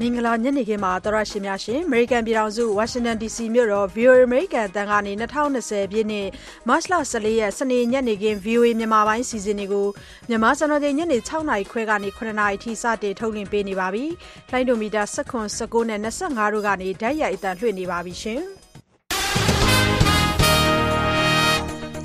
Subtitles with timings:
[0.00, 6.28] မင်္ဂလာညနေခင်းပါသောရရှင်များရှင်အမေရိကန်ပြည်ထောင်စုဝါရှင်တန် DC မြို့တော် VOA အမေရိကန်အတန်းကနေ2020ပြည့်နှစ်
[6.68, 9.86] မတ်လ14ရက်စနေညနေခင်း VOA မြန်မာပိုင်းစီစဉ်တွေကို
[10.28, 14.04] မြန်မာစံတော်ချိန်ညနေ6နာရီခွဲကနေ9နာရီထိစတင်ထုတ်လွှင့်ပေးနေပါပြီ။
[14.50, 18.42] လိုင်းဒိုမီတာ19 19နဲ့25တို့ကနေဓာတ်ရိုက်အတန်းလွှင့်နေပါပြီရှင်။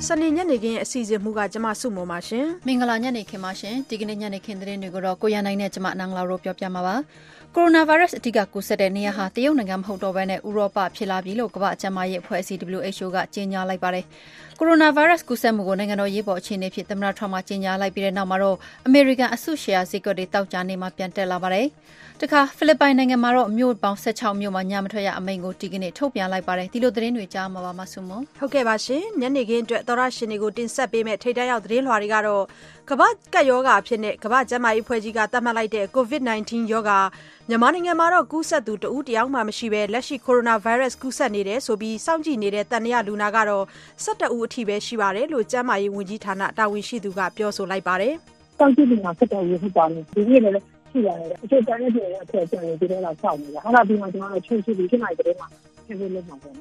[0.08, 6.96] စနေညနေခင်းအစီအစဉ်မှုကကျမစုမုံပါရှင်မင်္ဂလာညနေခင်းပါရှင်ဒီကနေ့ညနေခင်းသတင်းတွေကိုတော့ကိုရနိုင်နဲ့ကျမနန်းလာတို့ပြောပြမှာပါ
[7.56, 14.04] ကိုရိုနာဗိုင်းရပ်စ် အဓိကကူးစက်တဲ့နေရာဟာ တရုတ်နိုင်ငံမဟုတ်တော့ဘဲနဲ့ဥရောပဖြစ်လာပြီလို့ ကမ္ဘာ့ကျန်းမာရေးအဖွဲ့အစည်း WHO က ကြေညာလိုက်ပါတယ်။
[14.58, 21.66] ကိုရိုနာဗိုင်းရပ်စ်ကူးစက်မှုကို နိုင်ငံတော်ရေးပေါ်အခြေအနေဖြစ် သမ္မတထရမ့်ကကြေညာလိုက်ပြီးတဲ့နောက်မှာတော့ အမေရိကန် အစုရှယ်ယာဈေးကွက်တွေတောက်ကြနေမှပြန်တက်လာပါတယ်။
[22.22, 32.44] တခါဖိလစ်ပိုင်နိုင်ငံမှာတော့မြို့ပေါင်း16မြို့မှာညမထွက်ရအမိန့်ကိုဒီကနေ့ထုတ်ပြန်လိုက်ပါတယ်။ဒီလိုသတင်းတွေကြားမှာပါမဆုမ။ဟုတ်ကဲ့ပါရှင်။ညနေခင်းအတွက်သောရရှင်တွေကိုတင်ဆက်ပေးမယ့်ထိတ်တရောက်သတင်းလွှာတွေကတော့
[32.90, 36.98] ကမ္ဘာကပ်ရောဂါအဖြစ်နဲ့ကမ္ဘာ့ကျန်းမာရေးအဖွဲ့ကြီးကသတ်မှတ်လိုက်တဲ့ COVID-19 ရောဂါ
[37.48, 43.64] မြန်မာနိုင်ငံမှာတော့ကူးစက်သူတဦးတယောက်မှမရှိဘဲလက်ရှိကိုရိုနာဗိုင်းရပ်စ်ကူးစက်နေတယ်ဆိုပြီးစောင့်ကြည့်နေတဲ့တန်ရလူနာကတော့
[44.04, 48.14] 12ဦးအထိပဲရှိပါတယ်လို့ကျန်းမာရေးဝန်ကြီးဌာနတာဝန်ရှိသူကပြောဆိုလိုက်ပါတယ်။
[48.58, 55.48] စောင့်ကြည့်လူနာ12ဦးဖြစ်ပါတယ်။ဒီနေ့လည်း ရှိရတယ်။အကျဉ်းတန်းတဲ့တွေအထက်ကျန်နေဒီထဲတော့စောင့်နေတာ။အဲ့ဒါပြီးမှကျွန်တော်တို့ချုပ်ရှိပြီးဖြစ်နိုင်တဲ့မှာ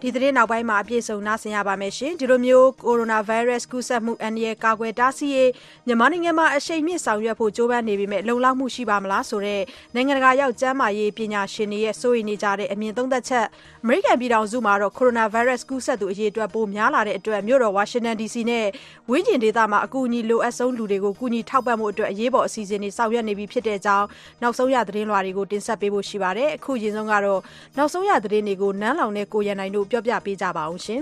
[0.02, 5.52] ဒီသတင်းနောက်ပိုင်းမှာအပြည့်စုံနားဆင်ရပါမယ်ရှင်ဒီလိုမျိုးကိုရိုနာဗိုင်းရပ်စ်ကူးစက်မှုအန္တရာယ်ကာကွယ်တားဆီးရေး
[5.88, 9.62] မြန်မာနိုင်ငံမှာအရှိန်မြင့်ဆောင်ရွက်ဖို့ကြိုးပမ်းနေပေမဲ့လုံလောက်မှုရှိပါမလားဆိုတဲ့
[9.96, 13.46] နိုင်ငံတကာရောက်ကျန်းမာရေးပညာရှင်တွေရဲ့စိုးရိမ်နေကြတဲ့အမြင်သုံးသက်ချက်
[13.86, 18.66] အမေရိကန်ပြည်ထောင်စုမှာတော့ကိုရိုနာဗိုင်းရပ်စ်ကူးစက်သူအရေအတွက်ပိုများလာတဲ့အတွက်မြို့တော်ဝါရှင်တန် DC နဲ့
[19.10, 24.08] ဝင်းကျင်ဒေသမှာအကူအညီလိုအပ်ဆုံးလူတွေကိုကူညီထောက်ပံ့မှုအတွက်အရေးပေါ်အစီအစဉ်တွေဆောင်ရွက်နေပြီဖြစ်တဲ့အကြောင်း
[24.42, 27.42] နောက်ဆုံးရသတင်းလွှာတွေကိုတင်ဆက်ပေးဖို့ရှိပါတယ်အခုရင်ဆုံးကတော့
[27.78, 31.02] နောက်ဆုံးရသတင်းတွေကိုနန်းလောင်နဲ့ကိုရန်နိုင်တို့ပြောပြပေးကြပါအောင်ရှင်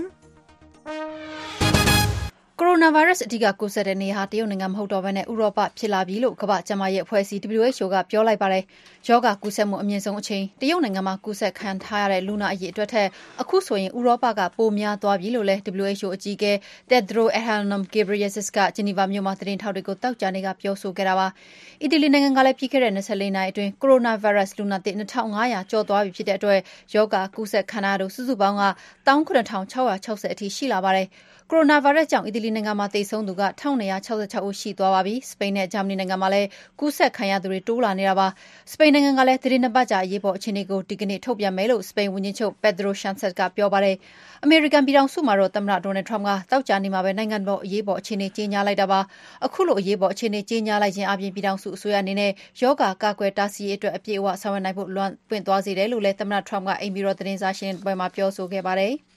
[2.62, 8.64] ကိုရိုနာဗိုင်းရပ်စ် အဓိကကူးစက်တဲ့နေရာဟာ တရုတ်နိုင်ငံမဟုတ်တော့ဘဲနဲ့ဥရောပဖြစ်လာပြီလို့ ကမ္ဘာ့ကျန်းမာရေးအဖွဲ့အစည်း WHO က ပြောလိုက်ပါတယ်။
[9.08, 13.08] ရောဂါကူးစက်မှု အမြင့်ဆုံးအချိန် တရုတ်နိုင်ငံမှာ ကူးစက်ခံထားရတဲ့ လူနာအရေအတွက်ထက်
[13.40, 16.52] အခုဆိုရင် ဥရောပက ပိုများသွားပြီလို့လည်း WHO အကြီးအကဲ
[16.90, 21.26] Tedros Adhanom Ghebreyesus က ဂျနီဗာမြို့မှာ သတင်းထောက်တွေကို သောကြာနေ့က ပြောဆိုခဲ့တာပါ။
[21.82, 26.60] အီတလီနိုင်ငံကလည်း ပြီးခဲ့တဲ့24နာရီအတွင်း ကိုရိုနာဗိုင်းရပ်စ် လူနာသစ်2500ကျော်သွားပြီဖြစ်တဲ့အတွက်
[26.94, 28.64] ရောဂါကူးစက်ခံရသူ စုစုပေါင်းက
[29.06, 31.08] 19660အထိ ရှိလာပါတယ်။
[31.54, 36.48] ကိုရိုနာဗိုင်းရပ်စ်ကြောင့် အီတလီနိုင်ငံမှာ သေဆုံးသူက1266ဦး ရှိသွားပါပြီ။စပိန်နဲ့ ဂျာမနီနိုင်ငံမှာလည်း
[36.80, 38.26] ကူးစက်ခံရသူတွေ တိုးလာနေတာပါ။
[38.72, 43.96] စပိန်နိုင်ငံကလည်း သီတင်းနှစ်ပတ်ကြာ အရေးပေါ်အခြေအနေကို ဒီကနေ့ ထုတ်ပြန်မယ်လို့ စပိန်ဝန်ကြီးချုပ် Pedro Sanchez က ပြောပါတယ်။
[44.44, 49.00] အမေရိကန်ပြည်ထောင်စုမှာတော့ သမ္မတ Donald Trump က သောကြာနေ့မှာပဲ နိုင်ငံတော်အရေးပေါ်အခြေအနေ ကြေညာလိုက်တာပါ။
[49.46, 52.30] အခုလို အရေးပေါ်အခြေအနေ ကြေညာလိုက်ခြင်းအပြင်ပြည်ထောင်စုအစိုးရအနေနဲ့
[52.62, 58.94] ရောဂါကာကွယ်တားဆီးရေးအတွက် အပြည့်အဝဆောင်ရွက်နိုင်ဖို့ လွှမ်းပွင့်သွားစေတယ်လို့လည်း သမ္မတ Trump က အိမ်ဖြူတော် သတင်းစာရှင်းပွဲမှာ ပြောဆိုခဲ့ပါတယ်။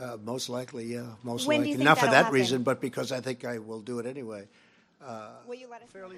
[0.00, 1.84] Uh, most likely, yeah, most when likely.
[1.84, 2.34] Not for that happen?
[2.34, 4.48] reason, but because I think I will do it anyway.
[5.04, 6.16] Uh, will you let us fairly.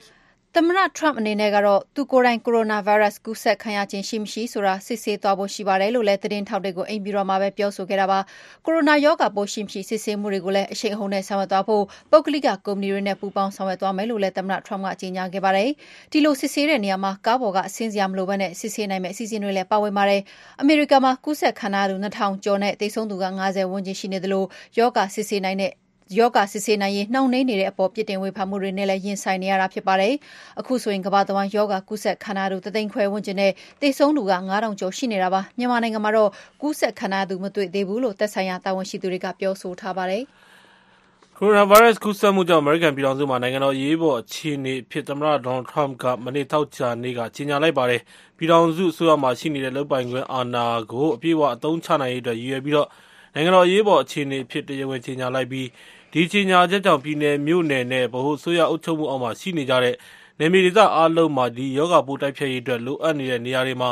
[0.59, 8.19] သမ္မတ Trump အနေနဲ့ကတော့ သူကိုယ်တိုင် ကိုရိုနာဗိုင်းရပ်စ် ကူးစက်ခံရခြင်း ရှိမရှိဆိုတာ စစ်ဆေးသွားဖို့ ရှိပါတယ်လို့လည်း သတင်းထောက်တွေကို အိမ်ပြည်တော်မှာပဲ ပြောဆိုခဲ့တာပါ။
[8.65, 15.71] ကိုရိုနာရောဂါပိုးရှိမရှိ စစ်ဆေးမှုတွေကိုလည်း အရှိန်အဟုန်နဲ့ ဆောင်ရွက်သွားဖို့ ပုဂ္ဂလိက ကုမ္ပဏီတွေနဲ့ ပူးပေါင်းဆောင်ရွက်သွားမယ်လို့လည်း သမ္မတ Trump က ကြေညာခဲ့ပါတယ်။
[16.12, 20.22] ဒီလို စစ်ဆေးတဲ့နေရာမှာ ကားပေါ်ကအဆင်းစရာမလိုဘဲနဲ့စစ်ဆေးနိုင်မယ့် အစီအစဉ်တွေလည်း ပါဝင်ပါတယ်။
[20.61, 24.45] အမေရိကန်မှာ ကူးစက်ခံရသူ2000ကျော်နဲ့ သေဆုံးသူက90ဝန်းကျင်ရှိနေသလို
[24.78, 25.72] ရောဂါစစ်ဆေးနိုင်တဲ့
[26.15, 30.15] ရောဂါစစ်ဆေးနိုင်ရေး နှောင့်နှေးနေတဲ့အပေါ် ပြစ်တင်ဝေဖန်မှုတွေနဲ့လည်း ရင်ဆိုင်နေရတာဖြစ်ပါတယ်။
[30.61, 36.31] အခုဆိုရင် ကမ္ဘာတဝန်း ရောဂါကူးစက်ခံရသူတသိန်းခွဲဝန်းကျင်နဲ့ သေဆုံးသူက9000ကျော်ရှိနေတာပါ။မြန်မာနိုင်ငံမှာတော့
[36.61, 40.25] ကူးစက်ခံရသူ မတွေ့သေးဘူးလို့ သက်ဆိုင်ရာတာဝန်ရှိသူတွေက ပြောဆိုထားပါတယ်။
[41.39, 48.00] ကိုရိုနာဗိုင်းရပ်စ် ကူးစက်မှုကြောင့် အမေရိကန်ပြည်ထောင်စုမှာ နိုင်ငံတော်ရေးပေါ်အခြေအနေဖြစ် သမ္မတဒေါ်နယ်ထရမ့်ကမနေ့တောက်ချာနေ့က ကြေညာလိုက်ပါတယ်။
[48.37, 52.89] ပြည်ထောင်စုအစိုးရမှာ ရှိနေတဲ့ လုပ်ပိုင်ခွင့်အာဏာကို အပြည့်အဝ အသုံးချနိုင်ရေးအတွက် ရည်ရွယ်ပြီးတော့
[53.34, 55.96] နိုင်ငံတော်ရေးပေါ်အခြေအနေဖြစ် တရားဝင်ကြေညာလိုက်ပြီး ဒီ
[56.32, 59.94] ကြေညာချက်ကြောင့် ပြည်နယ်မြို့နယ်နဲ့ ဗဟိုအစိုးရအုပ်ချုပ်မှုအောက်မှာ ရှိနေကြတဲ့
[60.38, 63.91] နယ်မြေဒေသအားလုံးမှာ ဒီရောဂါပိုး တိုက်ဖျက်ရေးအတွက် လိုအပ်နေတဲ့ နေရာတွေမှာ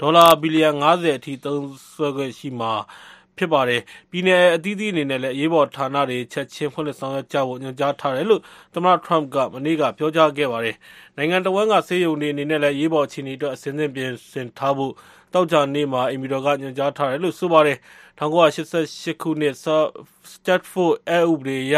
[0.00, 1.62] ဒေါ်လာ ဘီလီယံ90အထိ သုံး
[1.94, 2.72] စွဲခွင့်ရှိမှာ
[3.36, 8.42] ဖြစ်ပါတယ်။ပြည်နယ်အသီးသီးအနေနဲ့လည်း အရေးပေါ်ဌာနတွေ ချက်ချင်း ဖွင့်လှစ်ဆောင်ရွက်ကြဖို့ ညွှန်ကြားထားတယ်လို့
[8.74, 10.76] သမ္မတ Trump က မနေ့က ပြောကြားခဲ့ပါတယ်။
[11.16, 14.92] နိုင်ငံတဝန်းက ဆေးရုံတွေအနေနဲ့လည်း အရေးပေါ်အခြေအနေအတွက်အစဉ်စဉ်ပြင်ဆင်ထားဖို့
[15.32, 17.78] သောကြာနေ့မှာအိမ်ဖြူတော်ကညွှန်ကြားထားတယ်လို့ဆိုပါတယ်။
[18.18, 18.58] ၁၉၈
[19.04, 19.54] ၈ခုနှစ်
[20.32, 21.76] Stratford အက်ဥပဒေအရ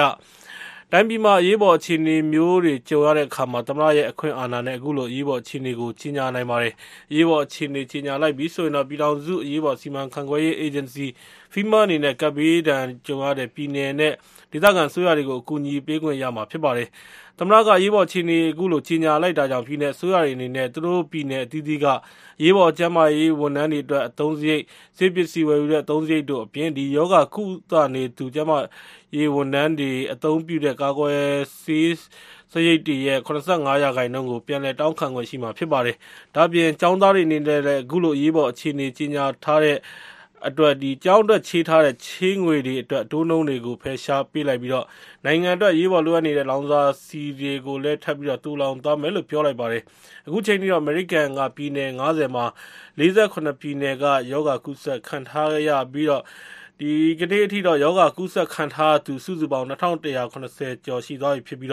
[0.92, 6.74] တိုင်းပြည်မှာအရေးပေါ်အခြေအနေမျိုးတွေကြုံရတဲ့အခါမှာသမ္မတရဲ့အခွင့်အာဏာနဲ့အခုလိုအရေးပေါ်အခြေအနေကိုကြေညာနိုင်ပါတယ်။
[7.10, 11.06] အရေးပေါ်အခြေအနေကြေညာလိုက်ပြီဆိုရင်တော့ပြည်ထောင်စုအရေးပေါ်စီမံခန့်ခွဲရေးအေဂျင်စီ
[11.52, 14.12] FEMA အနေနဲ့ကပ်ဘေးဒဏ်ကြုံရတဲ့ပြည်နယ်နဲ့
[14.52, 16.88] ဒေသခံအစိုးရတွေကိုအကူအညီပေးခွင့်ရမှာဖြစ်ပါတယ်။
[17.38, 21.86] သမ္မတကအရေးပေါ်အခြေအနေအခုလိုကြေညာလိုက်တာကြောင့်ပြည်နယ်အစိုးရတွေအနေနဲ့သူတို့ပြည်နယ်အသီးသီးက
[22.38, 24.62] အရေးပေါ်ကျန်းမာရေးဝန်ထမ်းတွေအတွက်အသုံးစရိတ်၊
[24.96, 28.58] ဆေးပစ္စည်းဝယ်ယူတဲ့အသုံးစရိတ်တို့အပြင်ဒီရောဂါကုသနေသူကျန်းမာ
[29.16, 31.22] ရေးဝန်ထမ်းတွေအသုံးပြုတဲ့ကာကွယ်
[31.62, 31.92] ဆေး
[32.52, 33.30] စရိတ်တွေရဲ့၇
[33.66, 35.96] ၅ရာခိုင်နှုန်းကိုပြန်လည်တောင်းခံခွင့်ရှိမှာဖြစ်ပါတယ်။
[36.34, 39.76] ဒါ့အပြင်ကျောင်းသားတွေအနေနဲ့လည်းအခုလိုအရေးပေါ်အခြေအနေကြေညာထားတဲ့
[40.46, 40.74] အတွက်
[41.04, 44.72] ကျောင်းအတွက်ချေးထားတဲ့ချေးငွေတွေအတွက်အတိုးနှုန်းတွေကိုဖယ်ရှားပေးလိုက်ပြီး
[45.24, 49.82] နိုင်ငံအတွက်အရေးပေါ်လိုအပ်နေတဲ့လောင်စာဆီတွေကိုလည်းထပ်ပြီးသိုလှောင်သွားမယ်လို့ပြောလိုက်ပါတယ်။
[50.26, 52.46] အခုချိန်ထိတော့အမေရိကန်ကပြည်နယ်၅၀မှာ
[52.98, 56.08] ၄၇ပြည်နယ်ကရောဂါကူးစက်ခံထားရပြီး
[56.80, 61.70] ဒီကနေ့အထိတော့ရောဂါကူးစက်ခံထားရသူစုစုပေါင်း၂၁၇၀ကျော်ရှိသွားပြီဖြစ်ပြီး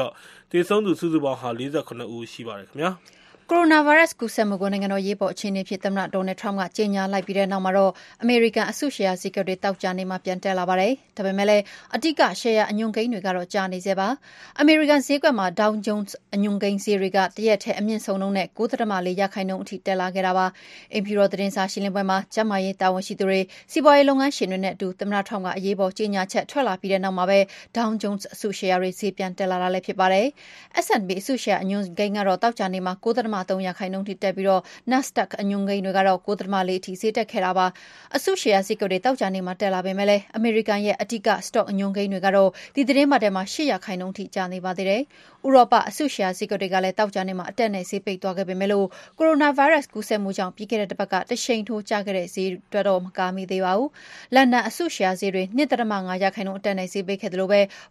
[0.52, 2.92] သေဆုံးသူစုစုပေါင်းဟာ၄၇ဦးရှိပါတယ်ခင်ဗျာ။
[3.52, 11.64] ကိုရိုနာဗိုင်းရပ်စ် ကူးစက်မှုကို နိုင်ငံတော် အရေးပေါ်အခြေအနေအဖြစ် သမ္မတ Donald Trump က ကြေညာလိုက်ပြီးတဲ့နောက်မှာတော့ အမေရိကန် အစုရှယ်ယာဈေးကွက်တွေ သောကြာနေ့မှာ ပြန်တက်လာပါတယ်။ဒါပေမယ့်လည်း
[11.96, 14.08] အဓိက ရှယ်ယာအညွှန်းကိန်းတွေကတော့ ကျနေဆဲပါ။
[14.60, 18.60] အမေရိကန်ဈေးကွက်မှာ Dow Jones အညွှန်းကိန်းဈေးတွေက တရက်တည်း အမြင့်ဆုံးနှုန်းနဲ့ ၉.
[19.08, 20.46] ၄ ရာခိုင်နှုန်းအထိ တက်လာခဲ့တာပါ။
[20.94, 23.40] အိမ်ဖြူတော် သတင်းစာရှင်းလင်းပွဲမှာ ကျန်းမာရေးတာဝန်ရှိသူတွေ၊
[23.72, 27.40] စီးပွားရေးလုပ်ငန်းရှင်တွေနဲ့အတူ သမ္မတ Trump က အရေးပေါ်ကြေညာချက် ထွက်လာပြီးတဲ့နောက်မှာပဲ
[27.76, 30.28] Dow Jones အစုရှယ်ယာတွေ ဈေးပြန်တက်လာတာလည်း ဖြစ်ပါတယ်။
[30.86, 34.60] S&P အစုရှယ်ယာ အညွှန်းကိန်းကတော့ သောကြာနေ့မှာ ၉.၃ရာခိုင်နှုန်းထိတက်ပြီး
[34.92, 36.30] Nasdaq အညွှန်းကိန်းတွေကတော့၉.
[36.70, 37.68] ၄အထိ ဈေးတက်ခဲ့တာပါ။
[38.16, 45.02] အစုရှယ်ယာဈေးကွက်တွေ သောကြာနေ့မှာ တက်လာပေမယ့်လည်းအမေရိကန်ရဲ့ အဓိက စတော့အညွှန်းကိန်းတွေကတော့ ဒီသီတင်းပတ်ထဲမှာ ၈ ရာခိုင်နှုန်းထိ ကျနေပါသေးတယ်။
[45.46, 53.90] ဥရောပ အစုရှယ်ယာဈေးကွက်တွေကလည်း သောကြာနေ့မှာ အတက်နဲ့ ဈေးပိတ်သွားခဲ့ပေမယ့် ကိုရိုနာဗိုင်းရပ်စ် ကူးစက်မှုကြောင့် ပြီးခဲ့တဲ့တပတ်က တရှိန်ထိုးကျခဲ့တဲ့ ဈေးအတွက်တော့ မကာမိသေးပါဘူး။
[54.36, 55.62] လန်ဒန်အစုရှယ်ယာဈေးတွေ ၂.
[56.10, 57.48] ၅ ရာခိုင်နှုန်းအတက်နဲ့ ဈေးပိတ်ခဲ့သလို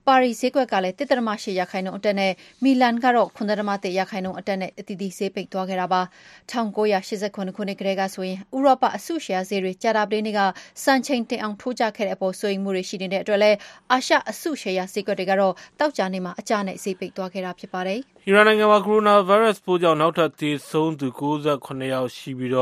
[0.06, 2.32] ပါရီဈေးကွက်ကလည်း ၁.၈ ရာခိုင်နှုန်းအတက်နဲ့
[2.64, 6.00] မီလန်ကတော့ ၇.၁ ရာခိုင်နှုန်းအတက်နဲ့ အသီးသီး ဈေးပိတ်သွားခဲ့တာပါ။
[6.50, 10.40] ၁၉၈၇ ခုနှစ်ကတည်းကဆိုရင် ဥရောပ အစုရှယ်ယာဈေးတွေ ကြာသပတေးနေ့က
[10.84, 13.56] စံချိန်တင်အောင် ထိုးကျခဲ့တဲ့အပေါ် စိုးရိမ်မှုတွေ ရှိနေတဲ့အတွက်လည်း
[13.92, 22.52] အာရှ အစုရှယ်ယာဈေးကွက်တွေကတော့ သောကြာနေ့မှာ အကျနဲ့ ဈေးပိတ်သွားခဲ့တာဖြစ်ပါတယ်။အီရန်နိုင်ငံမှာကိုရိုနာဗိုင်းရပ်စ်ပိုးကြောင့်နောက်ထပ်သေဆုံးသူ၉၇ယောက်ရှိပြီး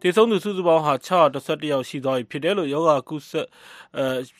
[0.00, 3.46] သေဆုံးသူစုစုပေါင်းဟာ၆၁၁ယောက်ရှိသွားပြီဖြစ်တယ်လို့ရောဂါကူးစက်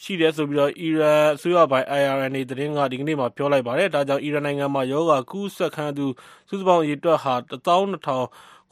[0.03, 6.07] ရှိတယ်ဆိုပြီးအီရန်အစိုးရပိုင် IRNA သတင်းကဒီကနေ့မှာပြောလိုက်ပါတယ်။ဒါကြောင့်အီရန်နိုင်ငံမှာရောဂါကူးစက်ခံရသူ
[6.49, 7.35] စုစုပေါင်းအရေအတွက်ဟာ
[7.67, 8.19] ၁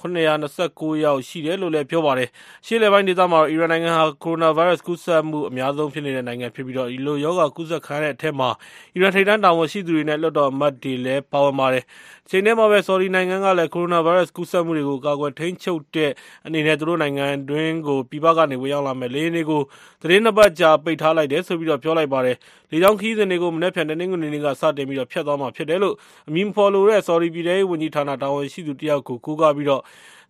[0.00, 2.28] ၂,၀၀၀၇၂၉ယောက်ရှိတယ်လို့လည်းပြောပါတယ်။
[2.62, 8.50] အရှေ့အလယ်ပိုင်းဒေသမှာတော့အီရန်နိုင်ငံဟာကိုရိုနာဗိုင်းရပ်စ်ကူးစက်မှုအများဆုံးဖြစ်နေတဲ့နိုင်ငံဖြစ်ပြီးဒီလိုရောဂါကူးစက်ခံရတဲ့အထဲမှာ
[8.94, 11.84] အီရန်ထိပ်တန်းတာဝန်ရှိသူတွေနဲ့လွှတ်တော်အမတ်တွေလည်းပါဝင်ပါတယ်။
[12.26, 16.10] တချိန်တည်းမှာပဲဆော်ဒီနိုင်ငံကလည်းကိုရိုနာဗိုင်းရပ်စ်ကူးစက်မှုတွေကိုကာကွယ်ထိန်းချုပ်တဲ့
[16.46, 19.62] အနေနဲ့သူတို့နိုင်ငံတွင်းကိုပြည်ပကနေဝင်ရောက်လာမယ့်လေယာဉ်တွေကို
[20.00, 22.36] သီတင်းနှစ်ပတ်ကြာပိတ်ထားလိုက်တယ်ဆိုပြီးပြောလိုက်ပါတယ်။
[22.70, 25.94] လေကြောင်းခရီးစဉ်တွေကိုမနက်ဖြန်တနင်္ဂနွေနေ့ကစတင်ပြီးဖျက်သွားမှာဖြစ်တယ်လို့
[26.28, 29.68] အမည်မဖော်လိုတဲ့ဆော်ဒီပြည်ထဲရေးဝန်ကြီးဌာနတာဝန်ရှိသူတယောက်ကိုကိုးကားပြီး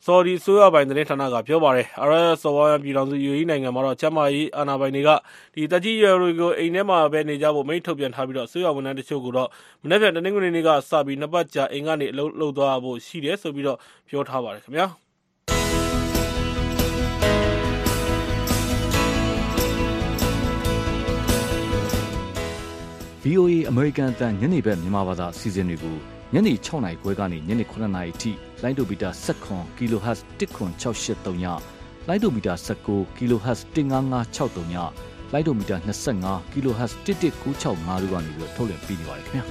[0.07, 5.11] ဆော်ဒီအစိုးရပိုင်သတင်းဌာနကပြောပါတယ်။အာရပ်စော်ဘွားများပြည်ထောင်စု UAE နိုင်ငံမှာတော့ကျန်းမာရေးအာဏာပိုင်တွေက
[5.71, 9.49] သက်ကြီးရွယ်အိုတွေကိုအိမ်ထဲမှာပဲနေကြဖို့အမိန့်ထုတ်ပြန်ထားပြီးအစိုးရဝန်ထမ်းတချို့ကိုတော့
[9.83, 13.55] မနက်ဖြန်တနင်္ဂနွေနေ့ကစပြီးနှစ်ပတ်ကြာအိမ်ကနေအလုပ်လုပ်သွားရဖို့ရှိတယ်လို့
[14.09, 14.89] ပြောထားပါတယ်ခင်ဗျာ။
[23.31, 25.97] VOA အမေရိကန်အသံညနေဘက်မြန်မာဘာသာအစီအစဉ်တွေကို
[26.35, 28.31] ညနေ6နာရီခွဲကနေညနေ9နာရီထိ
[28.63, 29.11] လိုင်းဒိုမီတာ
[29.47, 31.45] 7 kHz 10683ည
[32.09, 32.55] လိုင်းဒိုမီတာ
[32.87, 34.75] 19 kHz 15563ည
[35.33, 35.77] လိုင်းဒိုမီတာ
[36.17, 39.45] 25 kHz 11965တို့ကနေပြီးထုတ်လွှင့်ပေးနေပါတယ်ခင်ဗျာ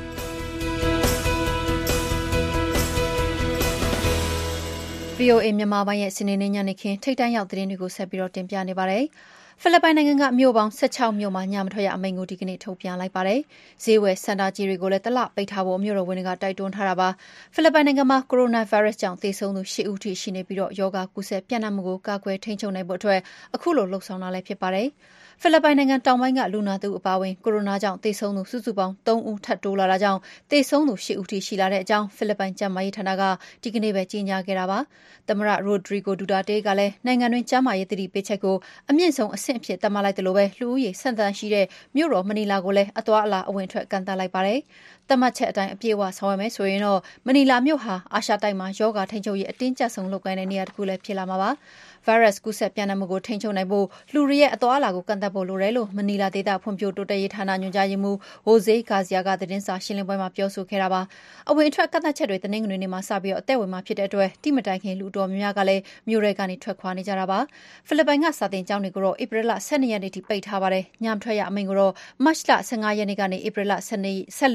[5.19, 9.05] VOA မြန်မာပိုင်းရဲ့စနေနေ့ညနေခင်းထိတ်တန့်ရောက်သတင်းတွေကိုဆက်ပြီးတော့တင်ပြနေပါတယ်။
[9.63, 13.39] ဖိလစ်ပိုင်နိုင်ငံကမြို့ပေါင်း ၁၆ မြို့မှာ ညမထွက်ရအမိန့်ကို ဒီကနေ့ ထုတ်ပြန်လိုက်ပါတယ်။
[13.83, 17.09] ဈေးဝယ်စင်တာကြီးတွေကိုလည်း တလပိတ်ထားဖို့ မြို့တော်ဝန်တွေက တိုက်တွန်းထားတာပါ။
[17.53, 23.19] ဖိလစ်ပိုင်နိုင်ငံမှာ ကိုရိုနာဗိုင်းရပ်စ်ကြောင့် သေဆုံးသူ ၈ ဦးထိ ရှိနေပြီး ရောဂါကူးစက်ပျံ့နှံ့မှုကို ကာကွယ်ထိန်းချုပ်နိုင်ဖို့အတွက်
[23.55, 24.87] အခုလိုလှုံ့ဆော်တာလည်း ဖြစ်ပါတယ်။
[25.43, 30.19] ဖိလစ်ပိုင်နိုင်ငံတောင်ပိုင်းက လူနာတဦးအပါအဝင် ကိုရိုနာကြောင့်သေဆုံးသူ စုစုပေါင်း ၃ ဦးထပ်တိုးလာတာကြောင့်
[30.51, 33.23] သေဆုံးသူ ၈ ဦးထိ ရှိလာတဲ့အကြောင်း ဖိလစ်ပိုင်ကျန်းမာရေးဌာနက
[33.63, 34.79] ဒီကနေ့ပဲ ကြေညာခဲ့တာပါ။
[35.29, 38.55] သမ္မတ Rodrigo Duterte ကလည်း နိုင်ငံတွင်း ကျန်းမာရေးသတိပေးချက်ကို
[38.89, 41.65] အမြင့်ဆုံးအဆင့်အဖြစ် သတ်မှတ်လိုက်သလို လူဦးရေစံသန်းရှိတဲ့
[41.95, 44.59] မြို့တော်မနီလာကိုလည်း အသွားအလာ အဝင်အထွက် ကန့်သတ်လိုက်ပါတယ်။
[45.09, 51.51] သတ်မှတ်ချက်အတိုင်း အပြည့်အဝဆောင်ရွက်မယ်ဆိုရင်တော့ မနီလာမြို့ဟာ အာရှတိုက်မှာ ရောဂါထိန်းချုပ်ရေး အတင်းကျပ်ဆုံးလုပ်ကိုင်တဲ့ နေရာတခုလည်း ဖြစ်လာမှာပါ။
[52.05, 61.01] ဗိုင်းရပ်စ်ကူးစက်ပျံ့နှံ့မှုကို ထိန်းချုပ်နိုင်ဖို့ လူတွေရဲ့အသွားအလာကို ကန့်သတ်ဖို့လိုတယ်လို့ မနီလာဒေသဖွံ့ဖြိုးတိုးတက်ရေးဌာန ညွှန်ကြားရေးမှူး Jose Garcia က သတင်းစာရှင်းလင်းပွဲမှာ ပြောဆိုခဲ့တာပါ။
[61.49, 67.39] အဝင်အထွက်ကန့်သတ်ချက်တွေ တနင်္ဂနွေနေ့မှာ စပြီး အသက်ဝင်မှာဖြစ်တဲ့အတွက်တိမတိုင်ခင် လူအတော်များများကလည်း မြို့ထဲကနေ ထွက်ခွာနေကြတာပါ။
[67.87, 73.97] ဖိလစ်ပိုင်က စာသင်ကျောင်းတွေကိုတော့ ဧပြီလ ၁၂ ရက်နေ့ထိ ပိတ်ထားပါတယ်။ညမထွက်ရအမိန့်ကိုတော့ မတ်လ ၁၅ ရက်နေ့ကနေ ဧပြီလ ၁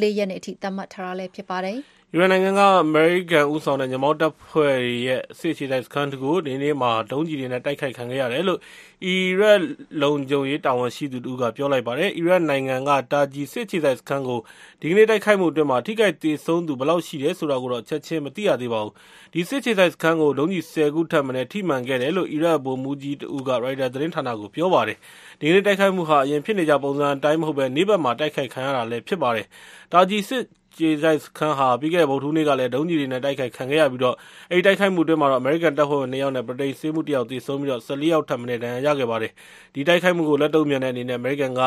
[0.02, 1.78] ၄ ရက်နေ့အထိ သတ်မှတ်ထားတာလည်း ဖြစ်ပါတယ်။
[2.14, 8.61] အီရန်နိုင်ငံကအမေရိကန်ဦးဆောင်တဲ့ညမောင်းတပ်ဖွဲ့တွေရဲ့စစ်အခြေစိုက်စခန်းတခုကိုဒီနေ့မှာဒုံးကျည်တွေနဲ့တိုက်ခိုက်ခံခဲ့ရတယ်လို့
[9.04, 9.61] အီရတ်
[10.02, 14.40] လုံခြုံရေးတာဝန်ရှိသူတူကပြောလိုက်ပါတယ်။အီရတ်နိုင်ငံကတာဂျီစစ်အခြေစိုက်စခန်းကို
[14.80, 18.92] ဒီကနေ့တိုက်ခိုက်မှုအတွင်းမှာထိခိုက်သေးဆုံးသူဘယ်လောက်ရှိတယ်ဆိုတာကိုတော့ချက်ချင်းမသိရသေးပါဘူး။
[19.35, 24.99] ဒီစစ်အခြေစိုက်စခန်းကိုဒုံးကျည်10ခုထပ်မံထိမှန်ခဲ့တယ်လို့အီရတ်ဗိုလ်မှူးကြီးတူကရိုက်တာသတင်းဌာနကိုပြောပါတယ်။
[25.40, 29.47] ဒီကနေ့တိုက်ခိုက်မှုဟာအရင်ဖြစ်နေကြပုံစံအတိုင်းမဟုတ်ဘဲနေ့ဘက်မှာတိုက်ခိုက်ခံရတာလည်းဖြစ်ပါတယ်။
[29.92, 30.42] တာဂျီစစ်
[30.78, 34.16] ကျေဆိုင်စခန်းဟာပြီးခဲ့တဲ့ဗုဒ္ဓဟူးနေ့ကလည်းဒုံးကျည်တွေနဲ့တိုက်ခိုက်ခံခဲ့ရပြီးတော့
[34.50, 39.33] အဲဒီတိုက်ခိုက်မှုအတွင်းမှာတော့အမေရိကန်တပ်ဖွဲ့ဝင်2ယောက်နဲ့ဗြိတိန်ဆေးမှု1ယောက်သေဆုံးပြီးတော့14ယောက်ထပ်မံဒဏ်ရာရခဲ့ပါတယ်။
[39.75, 41.61] ဒီတိုက်ခိုက်မှုကိုလက်တုံ့ပြန်တဲ့အနေနဲ့အမေရိကန်က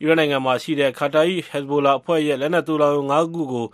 [0.00, 3.66] အီရတ်နိုင်ငံမှာရှိတဲ့ခါတာယီဟက်ဇ်ဘိုလာအဖွဲ့ရဲ့လက်နက်သိုလှောင်ရုံ၅ခုကို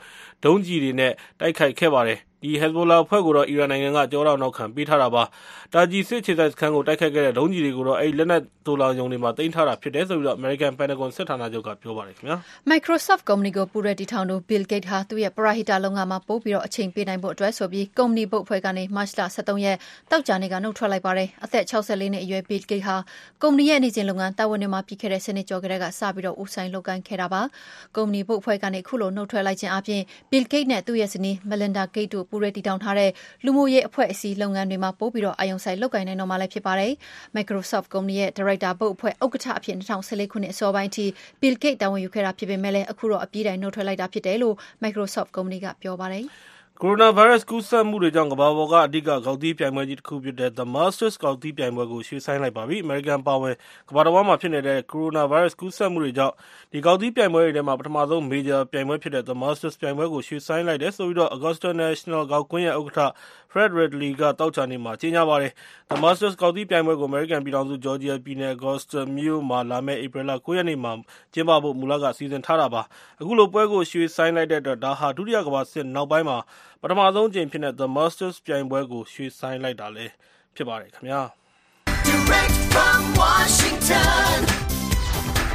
[0.45, 5.22] ဒုံးကျည်တွေနဲ့တိုက်ခိုက်ခဲ့ပါတယ်။ ဒီ ဟက်ဇ်ဘိုလာအဖွဲ့ကိုတော့ အီရန်နိုင်ငံကကြောထောက်နောက်ခံပေးထားတာပါ။
[5.74, 12.36] တာဂျီ စစ်ခြေစိုက်စခန်းကို တိုက်ခိုက်ခဲ့တဲ့ ဒုံးကျည်တွေကိုတော့ အဲဒီ လက်နက်သိုလှောင်ရုံတွေမှာတင်ထားတာဖြစ်တယ်ဆိုပြီးတော့အမေရိကန်ပန်တဂွန်စစ်ဌာနချုပ်က ပြောပါတယ်ခင်ဗျာ။
[12.70, 19.76] Microsoft ကုမ္ပဏီကို ပူရတီထောင်သူ Bill Gates ဟာ သူ့ရဲ့ ပရဟိတလုပ်ငန်းမှာ ပို့ပြီးတော့အချိန်ပေးနိုင်ဖို့အတွက်ဆိုပြီး ကုမ္ပဏီဘုတ်ဖွဲ့ကနေ မတ်လ23ရက်
[20.10, 22.96] တောက်ကြနေ့ကနှုတ်ထွက်လိုက်ပါတယ်။အသက်64နှစ်အရွယ် Bill Gates ဟာ
[23.42, 27.42] ကုမ္ပဏီရဲ့ နေစဉ်လုပ်ငန်းတာဝန်တွေမှာ ပြီးခဲ့တဲ့စနစ်ကျော်ကလေးကစပြီးတော့ဦးဆိုင်လုပ်ကိုင်ခဲ့တာပါ။
[27.96, 33.11] ကုမ္ပဏီဘုတ်ဖွဲ့ကနေ ခုလိုနှုတ်ထွက်လိုက်ခြင်းအပြင် Bill Gates နဲ့ သူ့ရဲ့ဇနီး Melinda Gates တို့ ပူရတီထောင်ထားတဲ့
[33.45, 36.93] လူမှုရေးအဖွဲ့အစည်းလုပ်ငန်းတွေမှာ ပိုပြီးတော့အာရုံစိုက်လုပ်ကိုင်နိုင်တော့မှာလည်း ဖြစ်ပါတယ်။
[37.37, 41.05] Microsoft ကုမ္ပဏီရဲ့ ဒါရိုက်တာဘုတ်အဖွဲ့ ဥက္ကဋ္ဌအဖြစ်2014ခုနှစ် အစောပိုင်းထိ
[41.40, 46.26] Bill Gates တာဝန်ယူခဲ့တာဖြစ်ပေမဲ့လည်းအခုတော့ အပြီးတိုင်နှုတ်ထွက်လိုက်တာဖြစ်တယ်လို့ Microsoft ကုမ္ပဏီက ပြောပါတယ်။
[46.83, 53.54] ကိုရိုနာဗိုင်းရပ်စ် ကူးစက်မှုတွေကြောင့် ကမ္ဘာပေါ်က အဓိက ဂေါက်သီးပြိုင်ပွဲကြီးတခုဖြစ်တဲ့ The Masters ဂေါက်သီးပြိုင်ပွဲကို ရွှေ့ဆိုင်းလိုက်ပါပြီ။အမေရိကန်အပါအဝင်
[53.88, 56.35] ကမ္ဘာတဝန်းမှာ ဖြစ်နေတဲ့ ကိုရိုနာဗိုင်းရပ်စ် ကူးစက်မှုတွေကြောင့်
[56.73, 63.12] ဒီဂေါက်သီးပြိုင်ပွဲတွေထဲမှာ ပထမဆုံး မေဂျာပြိုင်ပွဲဖြစ်တဲ့ The Masters ပြိုင်ပွဲကို ရွှေ့ဆိုင်းလိုက်တယ်ဆိုပြီး Augusta National ဂေါက်ကွင်းရဲ့ ဥက္ကဋ္ဌ
[63.52, 65.52] Fred Ridley က သောကြာနေ့မှာ ကြေညာပါတယ်။
[65.90, 70.92] The Masters ဂေါက်သီးပြိုင်ပွဲကို အမေရိကန်ပြည်ထောင်စု ဂျော်ဂျီယာပြည်နယ် Augusta မြို့မှာ လာမယ့် ဧပြီလ9ရက်နေ့မှာ
[71.33, 72.83] ကျင်းပဖို့ မူလက စီစဉ်ထားတာပါ။
[73.21, 80.13] အခုလို ပွဲကို ရွှေ့ဆိုင်းလိုက်တဲ့အတွက် ဒါဟာ ဒုတိယကမ္ဘာစစ်နောက်ပိုင်းမှာပ ထမဆုံးအကြိမ်ဖြစ်တဲ့ The Masters ပြိုင်ပွဲကိုရွှေ့ဆိုင်းလိုက်တာလည်း
[80.55, 81.21] ဖြစ်ပါတယ်ခင်ဗျာ။
[82.07, 84.36] Direct from Washington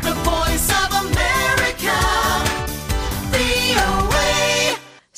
[0.04, 0.79] The Voice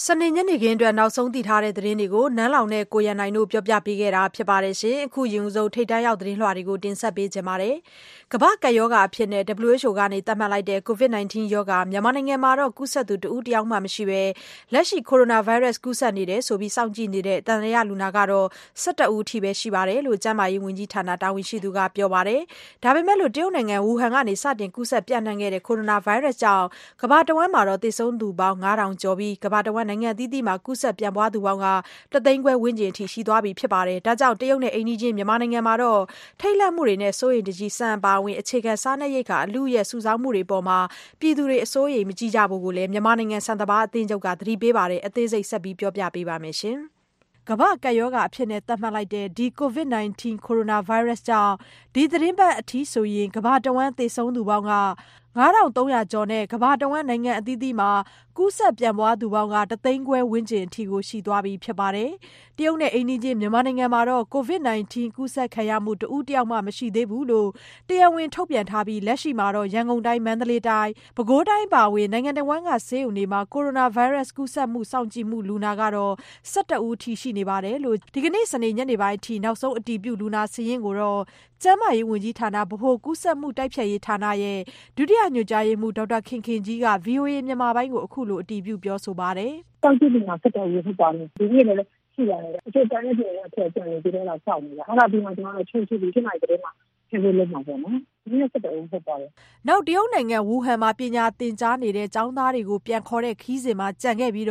[0.08, 7.76] စနေညနေခင်းအတွက် နောက်ဆုံးသိထားတဲ့သတင်းတွေကို နန်းလောင်နဲ့ ကိုရန်နိုင်တို့ ပြောပြပေးခဲ့တာဖြစ်ပါတယ်ရှင်။အခုရင်ဆုံး ထိတ်တန်းရောက် သတင်းလွှာတွေကို တင်ဆက်ပေးကြပါမယ်။
[8.34, 9.30] ကမ္ဘာ့ကပ်ရောဂါအဖြစ်
[9.64, 14.22] WHO က သတ်မှတ်လိုက်တဲ့ COVID-19 ရောဂါ မြန်မာနိုင်ငံမှာ ကူးစက်သူ တဦးတယောက်မှမရှိဘဲ
[14.74, 18.48] လက်ရှိ ကိုရိုနာဗိုင်းရပ်စ် ကူးစက်နေတယ်ဆိုပြီး စောင့်ကြည့်နေတဲ့ သံသယလူနာကတော့
[18.82, 22.42] ၁၁ ဦးအထိပဲ ရှိတယ်လို့ ကျန်းမာရေးဝန်ကြီးဌာန တာဝန်ရှိသူက ပြောပါတယ်။
[22.84, 26.66] ဒါပေမဲ့တရုတ်နိုင်ငံ ဝူဟန်ကနေ စတင်ကူးစက် ပျံ့နှံ့ခဲ့တဲ့ ကိုရိုနာဗိုင်းရပ်စ်ကြောင့်
[27.02, 31.62] ကမ္ဘာတဝန်းမှာ သေဆုံးသူပေါင်း၅ထောင်ကျော်ပြီး ကမ္ဘာတဝန်းနိုင်ငံအသီးသီးမှာကူးစက်ပြန့်ပွားသူပေါင်း
[32.14, 35.76] တသိန်းခွဲဝန်းကျင်အထိရှိသွားပြီဖြစ်ပါတယ်။ဒါကြောင့်တရုတ်နဲ့အိမ်နီးချင်းမြန်မာနိုင်ငံမှာ
[36.42, 40.80] ထိတ်လန့်မှုတွေနဲ့စိုးရိမ်တကြီးဆန်အပါအဝင်အခြေခံစားနပ်ရိက္ခာအလုအယက်စုဆောင်းမှုတွေအပေါ်မှာ
[41.20, 46.58] ပြည်သူတွေအစိုးရိမ်မကြီးကြဖို့လည်းမြန်မာနိုင်ငံဆန်စပါးအသင်းချုပ်ကသတိပေးပါတယ်။အသေးစိတ်ဆက်ပြောပြပေးပါမယ်။
[47.50, 51.56] ကမ္ဘာ့ကပ်ရောဂါအဖြစ်သတ်မှတ်လိုက်တဲ့ဒီ COVID-19 ကိုရိုနာဗိုင်းရပ်စ်ကြောင့်
[51.96, 54.74] ဒီသီတင်းပတ်အထိဆိုရင်ကမ္ဘာတဝန်းသေဆုံးသူပေါင်း၅,
[55.38, 57.92] ၃၀၀ကျော်နဲ့ ကမ္ဘာတဝန်း နိုင်ငံအသီးသီးမှာ
[58.38, 62.12] ကူးစက်ပြန့်ပွားသူပေါင်းတသိန်းခွဲဝန်းကျင်အထိရှိသွားပြီဖြစ်ပါတယ်။
[62.58, 67.50] တရုတ်နဲ့ အိမ်နီးချင်း မြန်မာနိုင်ငံမှာတော့ COVID-19 ကူးစက်ခံရမှု တဦးတယောက်မှ မရှိသေးဘူးလို့
[67.90, 76.14] တရားဝင် ထုတ်ပြန်ထားပြီး လက်ရှိမှာရန်ကုန်တိုင်း၊မန္တလေးတိုင်း၊ပဲခူးတိုင်း အပါအဝင် နိုင်ငံတဝန်းက ဆေးရုံတွေမှာ ကိုရိုနာဗိုင်းရပ်စ် ကူးစက်မှု စောင့်ကြည့်မှု လူနာကတော့
[76.52, 81.22] ၁၁ ဦးအထိ ရှိနေတယ်လို့ ဒီကနေ့ စနေ ညနေပိုင်းအထိ နောက်ဆုံး အတည်ပြုလူနာစာရင်းကိုတော့
[81.64, 84.60] ကျန်းမာရေးဝန်ကြီးဌာန ဗဟိုကူးစက်မှု တိုက်ဖျက်ရေးဌာနရဲ့
[84.98, 89.52] ဒုတိယညွှန်ကြားရေးမှူးဒေါက်တာခင်ခင်ကြီးကဗွီအိုအေမြန်မာပိုင်းကိုအခုလိုအတည်ပြုပြောဆိုပါတယ်။
[89.84, 96.72] “စောင့်ကြည့်လူနာ ၁၁ ဦးဟုတ်ပါတယ်။ဒီနေ့လည်းရှိပါတယ်။တချို့တိုင်းနဲ့ပြည်နယ်ကအဖွဲ့ကျန်နေသေးတယ်အဲဒါစောင့်နေတာ။အဲဒါပြီးမှ ကျမတို့ ချိတ်ဆက်ပြီး ၈ နာရီသတင်းမှာ
[97.10, 99.30] ထည့်ပေးလုပ်မှာပေါ့နော်။ ဒီနေ့၁၁ဦးဟုတ်ပါတယ်။”
[99.68, 104.48] နောက်တရုတ်နိုင်ငံဝူဟန်မှာပညာသင်ကြားနေတဲ့ကျောင်းသားတွေကိုပြန်ခေါ်တဲ့ခရီးစဉ်မှာကျန်ခဲ့ပြီး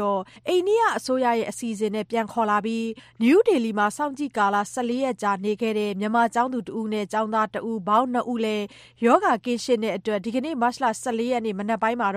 [0.48, 2.86] အိန္ဒိယအစိုးရရဲ့အစီအစဉ်နဲ့ပြန်ခေါ်လာပြီး
[3.22, 8.64] နယူးဒေလီမှာစောင့်ကြည့်ကာလ၁၄ရက်ကြာနေခဲ့တဲ့မြန်မာကျောင်းသူတဦးနဲ့ကျောင်းသားတဦးပေါင်း၂ဦးလည်း
[9.04, 12.08] ရောဂါကင်းရှင်းတဲ့အတွက်ဒီကနေ့မတ်လ၁၄ရက်မနက်ပိုင်းမှာ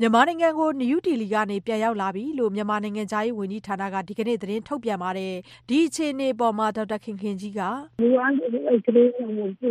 [0.00, 5.34] မြန်မာနိုင်ငံကိုနယူးဒေလီကနေပြန်ရောက်လာပြီလို့မြန်မာနိုင်ငံခြားရေးဝန်ကြီးဌာနကဒီကနေ့သတင်းထုတ်ပြန်ပါတယ်။
[5.68, 7.60] ဒီအခြေအနေအပေါ်မှာဒေါက်တာခင်ခင်ကြီးက
[8.00, 8.18] “မူလ
[8.86, 9.22] ကလေး၅
[9.58, 9.62] ၉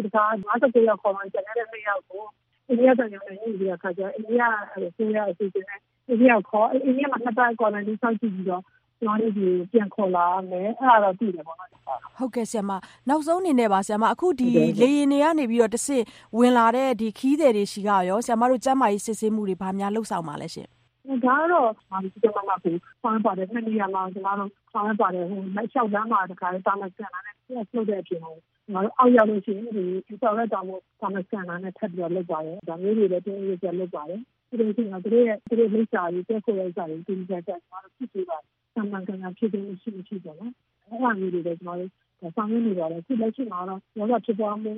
[0.87, 2.23] ယောက်ခေါ်မှကျန်တဲ့၂ယောက်ကို
[2.69, 4.43] အိန္ဒိယသံရုံးနဲ့ညှိပြီးတဲ့အခါကျတော့အိန္ဒိယ
[4.89, 5.79] အစိုးရအစီအစဉ်နဲ့
[6.09, 8.63] အိန္ဒိယခေါ်အိန္ဒိယမှာနှစ်ပတ် quarantine စောင့်ကြည့်ပြီးတော့
[8.99, 11.69] ကျမတို့ဆီပြန်ခေါ်လာမယ်အဲဒါတော့သိတယ်ပေါ့နော်
[12.17, 12.71] ဟုတ်ကဲ့ဆရာမ
[13.09, 16.03] နောက်ဆုံးအနေနဲ့ပါဆရာမအခုဒီလေရင်တွေကနေပြီးတော့တဆင့်
[16.37, 20.67] ဝင်လာတဲ့ဒီခီးသည်တွေရှိကရောဆရာမတို့ကျန်းမာရေးစစ်ဆေးမှုတွေဘာများလှုပ်ဆောင်ပါလဲရှင်
[21.07, 21.69] ဒါကတော့
[22.03, 27.35] ဒီကမှာကိုဆောင်းပါတယ်နှစ်နေရာမှာကျမတို့ဆောင်းပါတယ်ဟိုလက်လျှောက်လမ်းမှာတခါတာမကန်လာနဲ့
[27.71, 38.37] ဆုတ်တဲ့အပြင်ဟိုကျ မတို့အောက်ရောက်လို့ရှိရင်ဒီဆော်ရက်တောင်မို့တာမကန်လာနဲ့ထပ်ပြီးတော့လုပ်ပါတယ်ဒါမျိုးတွေလည်းတင်းရရလုပ်ပါတယ်ဒီလိုချင်းတော့သူတို့ရဲ့သူတို့မိစ္ဆာတွေတက်ဖို့ရဲ့ဥစ္စာတွေဒီကြက်တက်ကျွန်တော်ဖြစ်ပြီးပါ
[38.73, 40.53] ဆမှန်ကန်ကန်ဖြစ်ပြီးရှိမရှိပေါ့နော်
[40.87, 44.71] အဲ့ဒါမျိုးတွေလည်းကျွန်တော်ဆောင်ရနေကြတယ်ခုလက်ရှိမှာတော့ရောဂါဖြစ်ပွားမှု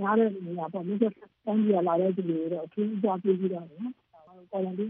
[0.00, 1.14] များတဲ့နေရာပေါ့မြစ်တန်း
[1.64, 3.92] ကြီးလာတဲ့ဒီလိုတော့အထူးကြပြပြီးတော့နော်
[4.50, 4.84] ပေါ်လန်ဒီ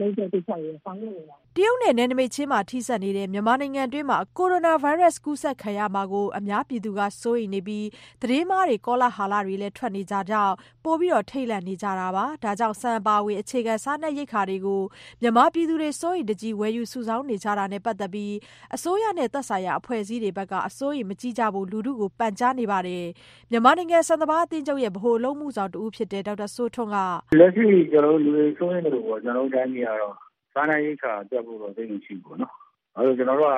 [0.00, 7.86] လိမ့်တဲ့ကိစ္စတွေဆောင်ရွက်နေတာ တရုတ်နဲ့ နယ်နိမိတ်ချင်းမှာ ထိစပ်နေတဲ့ မြန်မာနိုင်ငံတွင်းမှာ ကိုရိုနာဗိုင်းရပ်စ် ကူးစက်ခံရမှာကို အများပြည်သူက စိုးရိမ်နေပြီး
[8.22, 14.82] သတင်းမှားတွေ ကောလာဟလတွေလည်း ထွက်နေကြကြောင်းပိုပြီးတော့ ထိတ်လန့်နေကြတာပါ။ဒါကြောင့်စံပါဝေအခြေခံ စားနပ်ရိက္ခာတွေကို
[15.20, 18.34] မြန်မာပြည်သူတွေ စိုးရိမ်တကြီး ဝယ်ယူစုဆောင်းနေကြတာနဲ့ ပတ်သက်ပြီး
[18.74, 23.04] အစိုးရနဲ့ သက်ဆိုင်ရာ အဖွဲ့အစည်းတွေဘက်က အစိုးရိမ်မကြီးကြဖို့ လူထုကို ပန်ကြားနေပါတယ်။
[23.50, 26.96] မြန်မာနိုင်ငံစံတဘာအသင်းချုပ်ရဲ့ ဗဟိုအလုံးမှုဆောင်တဦးဖြစ်တဲ့ ဒေါက်တာစိုးထွန်းက
[27.38, 30.25] လက်ရှိ ကျွန်တော်တို့ လူတွေ စိုးရိမ်နေလို့ပေါ့ ကျွန်တော်တို့ တိုင်းပြည်ကတော့
[30.56, 32.54] စားနပ်ရိက္ခာပြတ်ဖို့တော့သိနေရှိပေါ့နော်။
[32.96, 33.52] အဲဒါကျွန်တော်တို့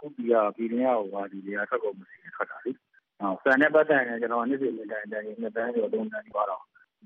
[0.00, 2.72] ခုပြည်ကပြည်တွင်းရောက်ဟာဒီနေရာထွက်ကုန်မရှိထွက်တာလေ။
[3.20, 6.62] အော်ဆန်နဲ့ပတ်သက်ရင်ကျွန်တော်နေ့စဉ်နေ့တိုင်းတိုင်းနှစ်တန်းကျော်သုံးတန်းဒီပါတော့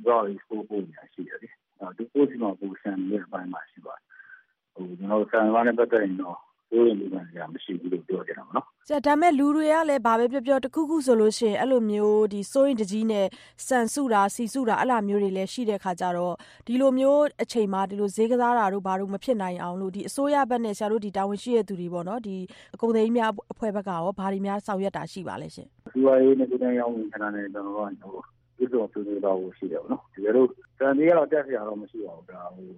[0.06, 1.48] တော့ export ပို့နေတာရှိတယ်လေ။
[1.80, 4.04] အော်ဒီပို့စီမှာပို့ဆန်ရဲ့အပိုင်းမှာရှိပါတယ်။
[4.74, 6.38] ဟိုကျွန်တော်ဆန်ဘာနဲ့ပတ်သက်ရင်တော့
[6.74, 13.26] စိုးရိမ်မှုကမရှိဘူးလို့ပြောကြတာပေါ့နော်ဆရာဒါမဲ့လူတွေကလည်းဘာပဲပြောပြောတခုခုဆိုလို့ရှိရင်အဲ့လိုမျိုးဒီစိုးရင်တကြီးနဲ့
[13.66, 16.34] စံစုတာစီစုတာအဲ့လိုမျိုးတွေလည်းရှိတဲ့ခါကြတော့
[16.66, 22.36] ဒီလိုမျိုးအချိန်မှာဒီလိုဈေးကစားတာတို့ဘာလို့မဖြစ်နိုင်အောင်လို့ဒီအစိုးရဘက်နဲ့ဆရာတို့ဒီတာဝန်ရှိတဲ့သူတွေပေါ့နော်ဒီ
[22.74, 30.46] အကုန်သိမ်းများအဖွဲ့ဘက်ကရောဘာတွေများဆောင်ရွက်တာရှိပါလဲရှင်စီဝါရေးနဲ့ပြည်ထောင်ရောင်းဝင်ခဏနဲ့ကျွန်တော်တို့က ပြည်စုံပြည်စုံတော့ရှိတယ်ပေါ့နော်ဒီလို
[30.78, 32.68] စံသေးကတော့တက်စရာတော့မရှိပါဘူးဒါဟို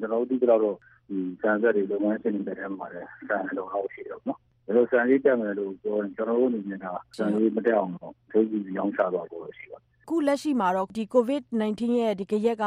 [0.00, 6.86] ကျွန်တော်တို့ဒီကတော့ဒီစံဆက်တွေလုပ်ငန်းရှင်တွေတက်မှာတယ်စံလုံးအောင်ရှိတယ်ပေါ့နော်ဘယ်လိုစံလေးတက်မယ်လို့ပြောရင်ကျွန်တော်တို့အနေနဲ့က
[7.16, 12.64] စံလေးမတက်အောင်တော့ဒုတိယရောင်းချသွားဖို့ရှိပါတယ် ခုလက်ရှိမှာတော့ ဒီ COVID-19 ရဲ့ဒီကရက်က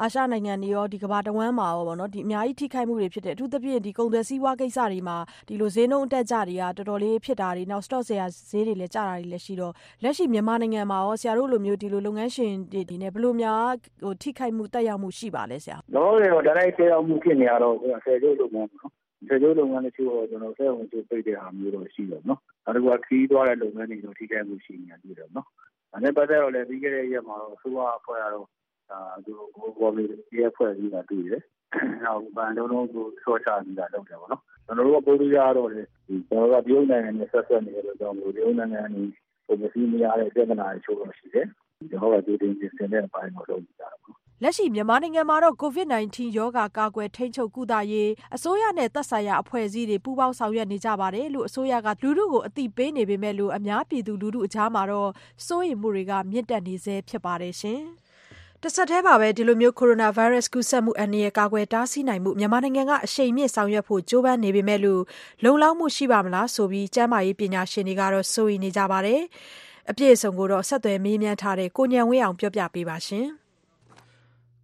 [0.00, 5.16] အာရှနိုင်ငံတွေရောဒီကမ္ဘာတဝန်းမှာရောပေါ့နော်ဒီအများကြီး ထိခိုက်မှုတွေဖြစ်တယ် အထူးသဖြင့်ဒီကုန်သွယ်စည်းဝါးကိစ္စတွေမှာ
[5.48, 13.64] ဒီလို ဈေးနှုန်းအတက်ကြတွေက တော်တော်လေးဖြစ်တာတွေ နောက် stock ဆရာဈေးတွေလည်း ကျတာတွေလည်းရှိတော့ လက်ရှိ မြန်မာနိုင်ငံမှာရော ဆရာတို့လိုမျိုး ဒီလို လုပ်ငန်းရှင်တွေဒီနဲ့ ဘယ်လိုများ
[14.02, 18.90] ဟိုထိခိုက်မှုတက်ရောက်မှု ရှိပါလဲဆရာ။တော့ရောဒါလိုက်တက်ရောက်မှုဖြစ်နေရတော့ဆယ်ကျိုးလုပ်ငန်းနော်။
[19.28, 25.48] ဆယ်ကျိုးလုပ်ငန်းတချို့တော့ကျွန်တော်ဆက်ဝင်ကျိုးပိတ်တဲ့ဟာမျိုးတော့ ရှိတယ်နော်။နောက်တစ်ခုကခီးသွားတဲ့လုပ်ငန်းတွေတော့ ထိခိုက်မှုရှိနေတယ်နော်။
[25.90, 28.46] ဒါနဲ့ပတ်သက်တော့လည်း ပြီးခဲ့တဲ့ရက်မှာတော့ အစိုးရအဖွဲ့ကတော့
[28.90, 29.32] ဒါသူ
[29.80, 30.04] ဘော်မီ
[30.38, 31.42] ရဲ့အဖွဲ့ကြီးကတွေ့တယ်။
[32.04, 39.02] နောက်ဗန်လုံးလုံးကိုဆော့ချပြီးတာ လုပ်တယ်ပေါ့နော်။ကျွန်တော်တို့ကပိုးလို့ရတော့လေဒီကျွန်တော်တို့က တရုတ်နိုင်ငံနဲ့ ဆက်ဆက်နေရတော့ကြောင့်မို့ တရုတ်နိုင်ငံကနေ
[39.46, 41.46] ပုံမစည်းမရတဲ့ ပြဿနာတွေချိုးလို့ရှိတယ်။
[41.90, 43.97] ကျွန်တော်ကဒီတင်ပြင်ဆင်တဲ့အပိုင်းကိုလုပ်ကြတာပေါ့
[44.42, 55.10] လက်ရှိမြန်မာနိုင်ငံမှာတော့ COVID-19 ရောဂါကာကွယ်ထိန်းချုပ်ကုသရေး အစိုးရနဲ့သက်ဆိုင်ရာအဖွဲ့အစည်းတွေ ပူးပေါင်းဆောင်ရွက်နေကြပါတယ်လို့ အစိုးရက လူထုကို အသိပေးနေပေမဲ့လို့ အများပြည်သူလူထုအကြားမှာတော့
[55.46, 57.80] စိုးရိမ်မှုတွေက မြင့်တက်နေဆဲဖြစ်ပါတယ်ရှင်။
[58.62, 65.02] တဆက်တည်းပါပဲ ဒီလိုမျိုး ကိုရိုနာဗိုင်းရပ်စ် ကူးစက်မှုအန္တရာယ် ကာကွယ်တားဆီးနိုင်မှုမြန်မာနိုင်ငံက အရှိန်မြင့်ဆောင်ရွက်ဖို့ ကြိုးပမ်းနေပေမဲ့လို့
[65.44, 69.20] လုံလောက်မှုရှိပါမလားဆိုပြီး ကျန်းမာရေးပညာရှင်တွေကတော့ စိုးရိမ်နေကြပါတယ်။
[69.90, 73.28] အပြည့်အစုံကိုတော့ ဆက်သွယ်မေးမြန်းထားတဲ့ ကိုညံဝင်းအောင်ပြောပြပေးပါရှင်။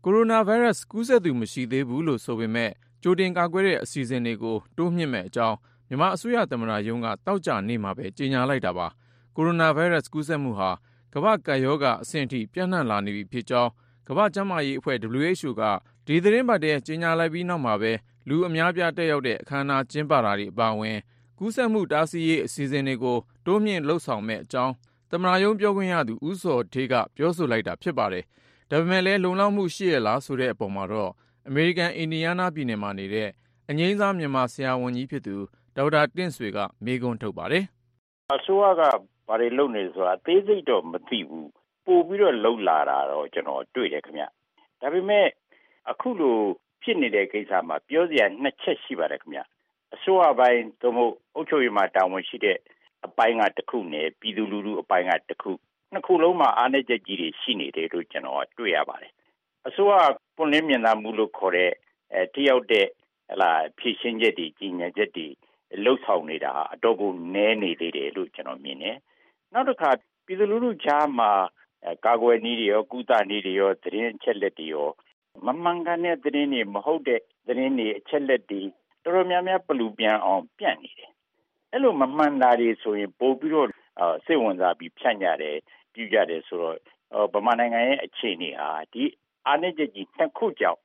[0.06, 2.70] ကိုရိုနာဗိုင်းရပ်စ် ကူးစက်သူ မရှိသေးဘူးလို့ ဆိုပေမဲ့
[3.02, 5.56] ကြိုတင်ကာကွယ်တဲ့ အစီအစဉ်တွေကို တိုးမြှင့်မယ့်အကြောင်း
[5.88, 8.86] မြန်မာအစိုးရသမ္မတရုံးကတောက်ကြနေမှာပဲ ကြေညာလိုက်တာပါ
[9.36, 10.70] ကိုရိုနာဗိုင်းရပ်စ် ကူးစက်မှုဟာ
[11.14, 13.70] ကမ္ဘာကပ်ရောဂါအဆင့်အထိပြန့်နှံ့လာနေပြီဖြစ်ကြောင်း
[14.08, 15.62] ကမ္ဘာ့ကျန်းမာရေးအဖွဲ့ WHO က
[16.06, 17.92] ဒီသတင်းပတ်တည်းကြေညာလိုက်ပြီးနောက်မှာပဲ
[18.28, 20.98] လူအများပြား တက်ရောက်တဲ့ အခမ်းအနား ကျင်းပတာတွေ အပါအဝင်
[21.38, 24.74] ကူးစက်မှု တားဆီးရေး အစီအစဉ်တွေကို တိုးမြင့်လှုပ်ဆောင်မဲ့အကြောင်း
[25.10, 28.24] သမ္မတရုံး ပြောခွင့်ရသူ ဦးစောထေးက ပြောဆိုလိုက်တာ ဖြစ်ပါတယ်
[28.70, 31.10] ဒါပေမဲ့လည်း လုံလောက်မှု ရှိရလားဆိုတဲ့အပေါ်မှာတော့
[31.48, 33.28] အမေရိကန် အင်ဒီယားနားပြည်နယ်မှာနေတဲ့
[33.70, 35.36] အငိမ့်စား မြန်မာဆရာဝန်ကြီးဖြစ်သူ
[35.76, 37.64] ဒေါက်တာတင့်ဆွေက မေးခွန်းထုတ်ပါတယ်။
[38.34, 38.82] အစိုးရက
[39.28, 41.46] ဘာတွေလုပ်နေဆိုတာ အသေးစိတ်တော့ မသိဘူး။
[41.86, 44.24] ပို့ပြီးတော့လှုပ်လာတာတော့ ကျွန်တော်တွေ့တယ်ခင်ဗျ။
[44.80, 45.26] ဒါပေမဲ့
[45.90, 46.36] အခုလို
[46.82, 49.40] ဖြစ်နေတဲ့ကိစ္စမှာ ပြောစရာနှစ်ချက်ရှိပါတယ်ခင်ဗျ။
[49.94, 52.58] အစိုးရပိုင်း သို့မဟုတ် အုပ်ချုပ်ရေးမှာ တာဝန်ရှိတဲ့
[53.06, 55.52] အပိုင်းကတစ်ခုနဲ့ ပြည်သူလူထုအပိုင်းကတစ်ခု
[55.94, 59.12] နှစ်ခုလုံးမှာအားနည်းချက်ကြီးတွေရှိနေတယ်လို့ကျွန်တော်တွေ့ရပါတယ်
[59.66, 59.92] အစိုးရ
[60.36, 61.70] ပွင့်လင်းမြင်သာမှုလို့ခေါ်တဲ့
[62.14, 62.86] အဲတယောက်တဲ့
[63.30, 65.26] ဟလာဖြည့်ရှင်းချက်တွေကြီးညာချက်တွေ
[65.84, 68.96] လှုပ်ဆောင်နေတာဟာအတော့ကိုနည်းနေသေးတယ်လို့ကျွန်တော်မြင်တယ်
[69.52, 69.90] နောက်တစ်ခါ
[70.26, 71.30] ပြည်သူလူထုကြားမှာ
[72.06, 74.88] ကာကွယ်နည်းတွေရောကုသနည်းတွေရောသတင်းအချက်လက်တွေရော
[75.46, 78.62] မမှန်ကန်တဲ့သတင်းတွေမဟုတ်တဲ့သတင်းတွေအချက်လက်တွေ
[79.02, 81.10] တော်တော်များများပလူပြန်အောင်ပြန့်နေတယ်
[81.72, 83.68] အဲ့လိုမမှန်တာတွေဆိုရင်ပို့ပြီးတော့
[84.24, 85.56] စိတ်ဝင်စားပြီးဖြန့်ကြတယ်
[85.94, 86.76] ပြုကြတယ်ဆိုတော့
[87.34, 89.04] ဗမာနိုင်ငံရဲ့အခြေအနေဟာဒီ
[89.48, 90.80] အာဏာချက်ကြီးနှစ်ခုကြောင့်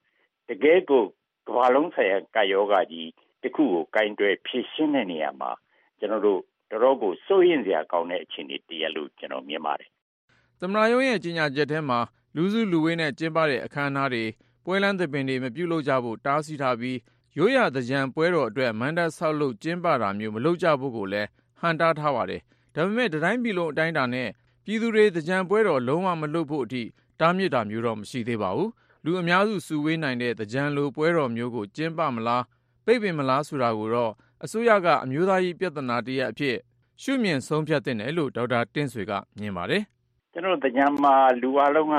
[0.50, 1.04] တကယ်ကို
[1.48, 3.10] ကမ္ဘာလုံးဆိုင်ရာကာယောဂါကြီး
[3.44, 5.52] တစ်ခုကိုကင်တွယ်ဖြည့်ရှင်းတဲ့နေရာမှာ
[6.00, 6.42] ကျွန်တော်တို့
[6.72, 9.90] တော်တော်ကိုစိုးရင်စရာကောင်းတဲ့အခြေအနေတည်းလို့ကျွန်တော်မြင်ပါတယ်။
[10.60, 12.00] သမ္မတရုံးရဲ့ကြီးညာချက်ထဲမှာ
[12.36, 14.26] လူစုလူဝေးနဲ့ကျင်းပတဲ့အခမ်းအနားတွေ
[14.66, 16.98] ပွဲလန်းသပင်တွေမပြုလုပ်ကြဖို့တားဆီးထားပြီး
[17.38, 21.28] ရိုးရာသကြံပွဲတော်အတွက်မန္တဆောက်လုပ်ကျင်းပတာမျိုးမလုပ်ကြဖို့ကိုလည်း
[21.60, 22.42] ဟန်တားထားပါတယ်။
[22.76, 24.30] ဒါပေမဲ့တိုင်းပြည်လုံးအတိုင်းအတာနဲ့
[24.72, 26.84] ပြည်သူတွေသကြံပွဲတော် လုံးဝမလုပ်ဖို့အထိ
[27.20, 28.72] တားမြစ်တာမျိုးတော့ မရှိသေးပါဘူး
[29.06, 32.44] လူအများစု စုဝေးနိုင်တဲ့ သင်္ကြန်လို ပွဲတော်မျိုးကို ကျင်းပမလား
[32.86, 34.12] ပိတ်ပင်မလား ဆိုတာကိုတော့
[34.44, 36.58] အစိုးရက အမျိုးသားရေးပြဿနာတရပ်အဖြစ်
[37.02, 39.84] ရှုမြင်ဆုံးဖြတ်သင့်တယ်လို့ ဒေါက်တာတင့်ဆွေက မြင်ပါတယ်။
[40.34, 41.96] ကျွန်တော်တို့တရားမှာ လူအလုံးက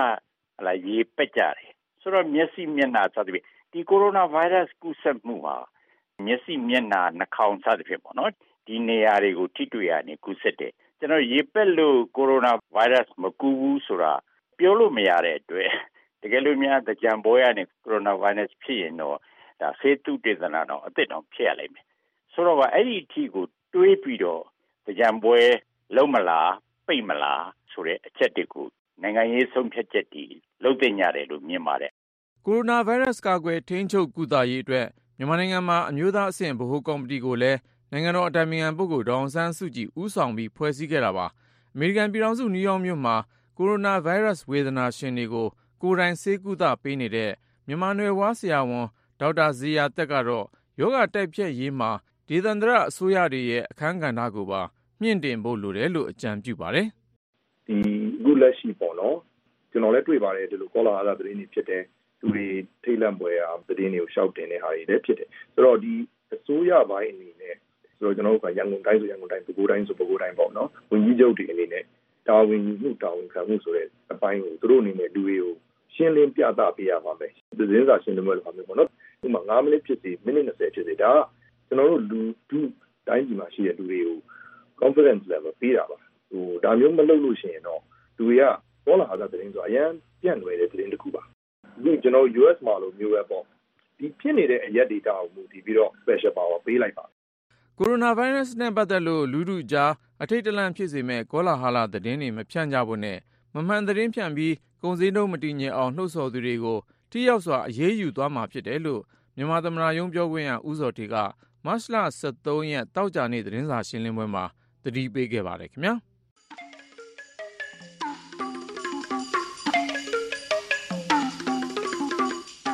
[0.57, 5.57] ဟလာရေးပက်ကြတယ် ဆိုတော့ မျက်စိ မျက်နှာ စသဖြင့် ဒီကိုရိုနာဗိုင်းရပ်စ် ကူးစက်မှုဟာ
[6.25, 8.33] မျက်စိ မျက်နှာ နှာခေါင်း စသဖြင့်ပေါ့နော်
[8.67, 14.13] ဒီနေရာတွေကို ထိတွေ့ရနေ ကူးစက်တယ် ကျွန်တော်ရေပက်လို့ကိုရိုနာဗိုင်းရပ်စ်မကူးဘူးဆိုတာ
[14.59, 15.71] ပြောလို့မရတဲ့အတွက်
[16.23, 19.17] တကယ်လို့များကြံပေါ်ရနေကိုရိုနာဗိုင်းရပ်စ်ဖြစ်ရင်တော့
[19.61, 21.85] ဒါဆေးတုတေသနာတော့အစ်စ်တော့ဖြစ်ရလိမ့်မယ်
[22.33, 24.43] ဆိုတော့အဲ့ဒီအထီကိုတွေးပြီးတော့
[24.99, 25.39] ကြံပွဲ
[25.97, 26.53] လုံးမလား
[26.87, 28.67] ပိတ်မလားဆိုတဲ့အချက်တွေကို
[29.03, 30.31] နိုင်ငံရေးဆုံးဖြတ်ချက်တည်
[30.65, 31.93] လုပ်တင်ကြတယ်လို့မြင်ပါတယ်
[32.47, 34.87] ကိုရိုနာဗိုင်းရပ်စ်ကာကွယ်ထိန်းချုပ်ကုသရေးအတွက်
[35.19, 37.59] မြန်မာနိုင်ငံမှာအမျိုးသားအဆင့်ဗဟိုကော်မတီကိုလည်း
[37.93, 41.27] နိုင်ငံတော်အတိုင်ပင်ခံပုဂ္ဂိုလ် ဒေါအောင်ဆန်းစုကြည် ဦးဆောင်ပြီး ဖွဲ့စည်းခဲ့တာပါ။
[41.75, 43.17] အမေရိကန်ပြည်ထောင်စု နယူးယောက်မြို့မှာ
[43.57, 45.49] ကိုရိုနာဗိုင်းရပ်စ် ဝေဒနာရှင်တွေကို
[45.83, 47.31] ကိုယ်တိုင် ဆေးကုသပေးနေတဲ့
[47.67, 48.87] မြန်မာနွယ်ဖွား ဆရာဝန်
[49.21, 50.47] ဒေါက်တာဇေယျာသက်ကတော့
[50.81, 51.91] ရောဂါတိုက်ဖျက်ရေးမှာ
[52.29, 54.61] ဒေသန္တရအစိုးရတွေရဲ့ အခန်းကဏ္ဍကိုပါ
[55.01, 56.87] မြှင့်တင်ဖို့လိုတယ်လို့ အကြံပြုပါတယ်။
[57.67, 57.77] ဒီ
[58.19, 59.17] အခုလက်ရှိပေါ့နော်။
[59.71, 61.83] ကျနော်လည်းတွေ့ပါတယ် ဒီလိုကောလာဟလသတင်းတွေဖြစ်တယ်။
[62.21, 62.47] လူတွေ
[62.85, 65.93] ထိတ်လန့်ဖွယ်ရာ သတင်းတွေကို လျှောက်တင်တဲ့ဟာတွေလည်းဖြစ်တယ်။ဆိုတော့ ဒီ
[66.35, 67.57] အစိုးရပိုင်းအနေနဲ့
[68.01, 71.85] ဆိုတော့ကျွန်တော်တို့ကရန်ကုန်တိုင်းဆိုရန်ကုန်တိုင်းပဲခူးတိုင်းဆိုပဲခူးတိုင်းပေါ့နော်ဝန်ကြီးချုပ်တွေအနေနဲ့
[72.29, 75.53] တာဝန်ယူမှုတာဝန်ခံမှုဆိုတဲ့အပိုင်းကိုသူတို့အနေနဲ့လူတွေကို
[75.95, 78.89] ရှင်းလင်းပြသပေးရပါမယ်သတင်းစာရှင်းလင်းပွဲလိုပါမယ်ပေါ့နော်
[79.25, 81.19] ဥပမာ9မိနစ်ဖြစ်စီမိနစ်20ဖြစ်စီဒါက
[81.69, 82.61] ကျွန်တော်တို့လူဒု
[83.09, 84.19] တိုင်းပြည်မှာရှိတဲ့လူတွေကို
[84.81, 85.97] confidence level ပေးတာပါ
[86.31, 87.81] ဟိုဒါမျိုးမလုပ်လို့ရှိရင်တော့
[88.17, 88.45] လူတွေက
[88.87, 89.91] ပေါ်လာတာသတင်းဆိုအရန်
[90.23, 91.23] ပြန့်လွယ်တဲ့သတင်းတစ်ခုပါ
[91.85, 93.45] ဒီကျွန်တော် US မှာလိုမျိုးပဲပေါ့
[93.99, 97.05] ဒီဖြစ်နေတဲ့အရက် data ကိုမူတည်ပြီးတော့ special power ပေးလိုက်ပါ
[97.83, 103.19] ကိုရိုနာဗိုင်းရပ်စ်နဲ့ ပတ်သက်လို့ လူထုကြား အထိတ်တလန့်ဖြစ်စေမယ့် ကောလာဟလ သတင်းတွေ မဖြန့်ကြဖို့နဲ့
[103.55, 106.79] မမှန်သတင်းဖြန့်ပြီး ကုန်စည်နှုန်း မတည်ငြိမ်အောင် လှုံ့ဆော်သူတွေကို
[107.11, 109.03] ထိရောက်စွာ အရေးယူသွားမှာ ဖြစ်တယ်လို့
[109.37, 111.15] မြန်မာသမ္မတရုံး ပြောခွင့်ရ ဦးဇော်ဌေးက
[111.65, 111.95] မတ်လ
[112.33, 114.45] 23ရက်တောက်ကြနေ့ သတင်းစာရှင်းလင်းပွဲမှာ
[114.85, 115.95] သတိပေးခဲ့ပါတယ်ခင်ဗျာ။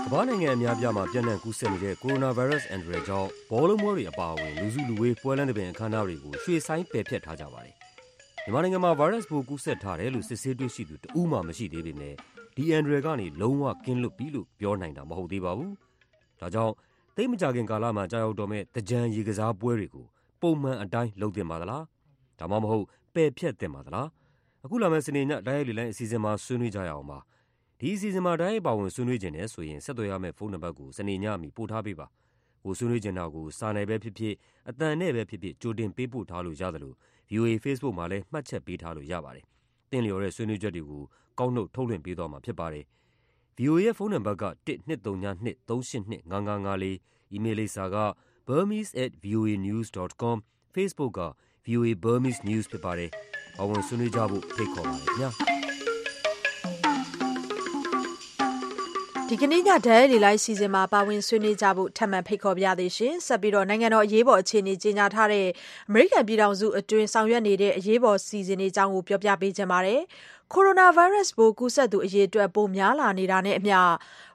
[0.08, 7.74] ကမ္ဘာနိုင်ငံအများအပြားမှာ ပျံ့နှံ့ကူးစက်နေတဲ့ ကိုရိုနာဗိုင်းရပ်စ် အန္တရာယ်ကြောင့် ဘောလုံးပွဲတွေအပါအဝင် လူစုလူဝေး ပွဲလမ်းသဘင်အခမ်းအနားတွေကို ရွှေ့ဆိုင်း ပယ်ဖျက်ထားကြပါတယ်။
[8.44, 12.16] မြန်မာနိုင်ငံမှာ ဗိုင်းရပ်စ်ပိုး ကူးစက်ထားတယ်လို့ စစ်ဆေးတွေ့ရှိသူ တဦးမှမရှိသေးပေမယ့်
[12.56, 15.70] ဒီအန္တရာယ်ကနေ လုံးဝကင်းလွတ်ပြီလို့ ပြောနိုင်တာ မဟုတ်သေးပါဘူး။
[16.40, 16.72] ဒါကြောင့်
[17.16, 20.06] သိပ်မကြာခင်ကာလမှာ ကျရောက်တော့မယ့် သင်္ကြန်ရေကစားပွဲတွေကို
[20.40, 21.82] ပုံမှန်အတိုင်း လုပ်သင့်ပါသလား။
[22.38, 24.06] ဒါမှမဟုတ် ပယ်ဖျက်သင့်ပါသလား။
[24.64, 27.18] အခုလာမယ့် စနေည တိုက်ရိုက်လေ့လိုင်းအစီအစဉ်မှာ ဆွေးနွေးကြရအောင်ပါ
[27.80, 32.06] ဒီအစီအစဉ်မှာ တိုက်ရိုက်ပါဝင် ဆွေးနွေးချင်တယ်ဆိုရင် ဆက်သွယ်ရမယ့် ဖုန်းနံပါတ်ကို စနေညမီ ပို့ထားပေးပါ။
[32.64, 34.34] ကိုယ်ဆွေးနွေးချင်တာကို စာနဲ့ပဲဖြစ်ဖြစ်၊
[34.68, 36.92] အသံနဲ့ပဲဖြစ်ဖြစ် ကြိုတင်ပေးပို့ထားလို့ရသလို
[37.28, 39.44] ဗွီအိုအေဖေ့စ်ဘုတ်မှာလည်း မှတ်ချက်ပေးထားလို့ရပါတယ်။
[39.90, 41.02] သင့်လျော်တဲ့ ဆွေးနွေးချက်တွေကို
[41.38, 42.84] ကောက်နုတ် ထုတ်လွှင့်ပေးသွားမှာ ဖြစ်ပါတယ်။
[43.56, 45.26] ဗွီအိုအေရဲ့ ဖုန်းနံပါတ်က ၁၂၀၂
[45.68, 46.84] ၃၈၂၅၅၄၊
[47.32, 47.96] အီးမေးလ်လိပ်စာက
[48.48, 50.36] burmese@voanews.com
[50.74, 51.20] ၊ဖေ့စ်ဘုတ်က
[51.64, 53.10] VOA Burmese News ဖြစ်ပါတယ်။
[53.56, 55.30] ပါဝင်ဆွေးနွေးကြဖို့ ဖိတ်ခေါ်ပါတယ်ခင်ဗျာ။
[59.30, 65.46] ဒီကနေ့ညဒဲရီလိုက်စီစဉ်မှာပါဝင်ဆွေးနွေးကြဖို့ထပ်မံဖိတ်ခေါ်ပြသေးရှင်ဆက်ပြီးတော့နိုင်ငံတော်အရေးပေါ်အခြေအနေကြီးညာထားတဲ့
[65.88, 70.00] အမေရိကန်ပြည်ထောင်စုအတွင်းဆောင်ရွက်နေတဲ့အရေးပေါ်စီစဉ်နေကြောင်းကိုပြောပြပေးခြင်းပါတယ်
[70.52, 73.78] ကိုရိုနာဗိုင်းရပ်စ်ပိုးကူးစက်သူအရေအတွက်ပိုများလာနေတာနဲ့အမျှ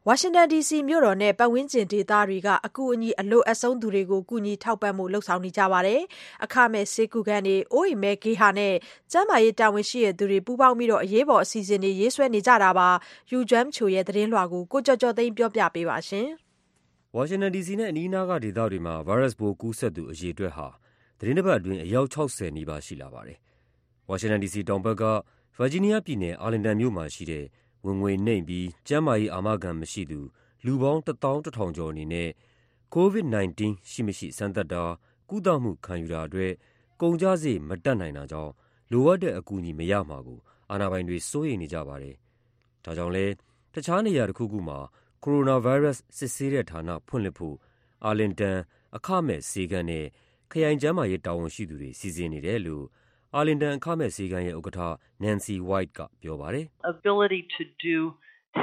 [0.07, 6.01] ဝါရှင်တန်ဒီစီမြို့တော်နဲ့ပတ်ဝန်းကျင်ဒေသတွေကအကူအညီအလိုအပ်ဆုံးသူတွေကိုကူညီထောက်ပံ့ဖို့လုပ်ဆောင်နေကြပါတယ်။
[6.43, 8.73] အခမဲ့ဆေးကုခန်းတွေ၊အိုးအိမ်မဲ့ဂေဟာနဲ့
[9.11, 12.89] ကျန်းမာရေးတာဝန်ရှိသူတွေပူးပေါင်းပြီးအရေးပေါ်အစီအစဉ်တွေရေးဆွဲနေကြတာပါ။
[13.31, 16.27] Yuzham Choo ရဲ့သတင်းလွှာကိုကိုကျော်ကျော်သိန်းပြောပြပေးပါမယ်။
[17.15, 20.67] ဝါရှင်တန်ဒီစီနဲ့အနီးနားကဒေသတွေမှာဗိုင်းရပ်စ်ပိုးကူးစက်သူအရေအတွက်ဟာ
[21.17, 23.37] သီတင်းတပတ်အတွင်းအယောက်၆၀နီးပါးရှိလာပါတယ်။
[24.09, 25.03] ဝါရှင်တန်ဒီစီတောင်ဘက်က
[25.63, 27.45] ဗာဂျီးနီးယားပြည်နယ်၊အာလင်တန်မြို့မှာရှိတဲ့
[27.85, 30.19] ဝင်ငွေနိမ့်ပြီး ကျန်းမာရေးအာမခံမရှိသူ
[30.65, 32.29] လူပေါင်း၁သောင်း၁ထောင်ကျော်အနေနဲ့
[32.95, 33.59] COVID-19
[33.91, 34.83] ရှိမရှိ စမ်းသပ်တာ၊
[35.29, 36.53] ကုသမှုခံယူတာအတွက်
[37.01, 38.51] ကုန်ကျစရိတ် မတတ်နိုင်တာကြောင့်
[38.91, 40.39] လိုအပ်တဲ့အကူအညီမရမှာကို
[40.71, 42.15] အာဏာပိုင်တွေ စိုးရိမ်နေကြပါတယ်။
[42.85, 43.33] ဒါကြောင့်လည်း
[43.73, 44.79] တခြားနေရာတခုခုမှာ
[45.23, 47.55] ကိုရိုနာဗိုင်းရပ်စ် စစ်ဆေးတဲ့ဌာန ဖွင့်လှစ်ဖို့
[48.05, 48.57] အာလင်တန်
[48.95, 50.05] အခမဲ့ဆေးခန်းနဲ့
[50.51, 52.85] ခရိုင်ကျန်းမာရေးတာဝန်ရှိသူတွေ စီစဉ်နေတယ်လို့
[53.35, 54.79] အာလင်တန် အခမဲ့ဆေးခန်းရဲ့ ဥက္ကဋ္ဌ
[55.23, 56.65] Nancy White က ပြောပါတယ်။
[56.95, 57.97] “Ability to do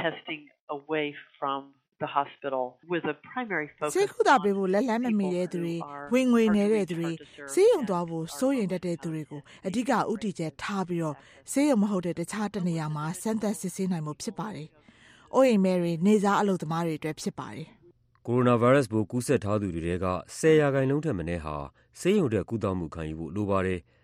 [0.01, 0.43] testing
[0.77, 1.61] away from
[2.01, 5.75] the hospital with a primary focus ဆေးကုသပေးဖို့ လက်လှမ်းမမီတဲ့သူတွေ
[6.13, 7.11] ဝင်ငွေနေတဲ့သူတွေ
[7.53, 11.15] ဆေးရုံသွားဖို့ စိုးရိမ်တတ်တဲ့သူတွေကို အဓိကဥတီချက်ထားပြီးတော့
[11.51, 14.67] ဆေးရုံမဟုတ်တဲ့ တခြားတနေရာမှာ စမ်းသပ်စစ်ဆေးနိုင်မှုဖြစ်ပါတယ်။
[15.33, 17.67] အိုးအိမ်မဲတွေ နေစားအလုပ်သမားတွေအတွက် ဖြစ်ပါတယ်။
[18.27, 20.07] ကိုရိုနာဗိုင်းရပ်စ်ပိုး ကူးစက်ထားသူတွေထဲက
[20.39, 21.55] 10ရာခိုင်နှုန်းထက်မနည်းဟာ
[21.99, 23.79] ဆေးရုံတက် ကုသမှုခံယူဖို့ လိုပါတယ်။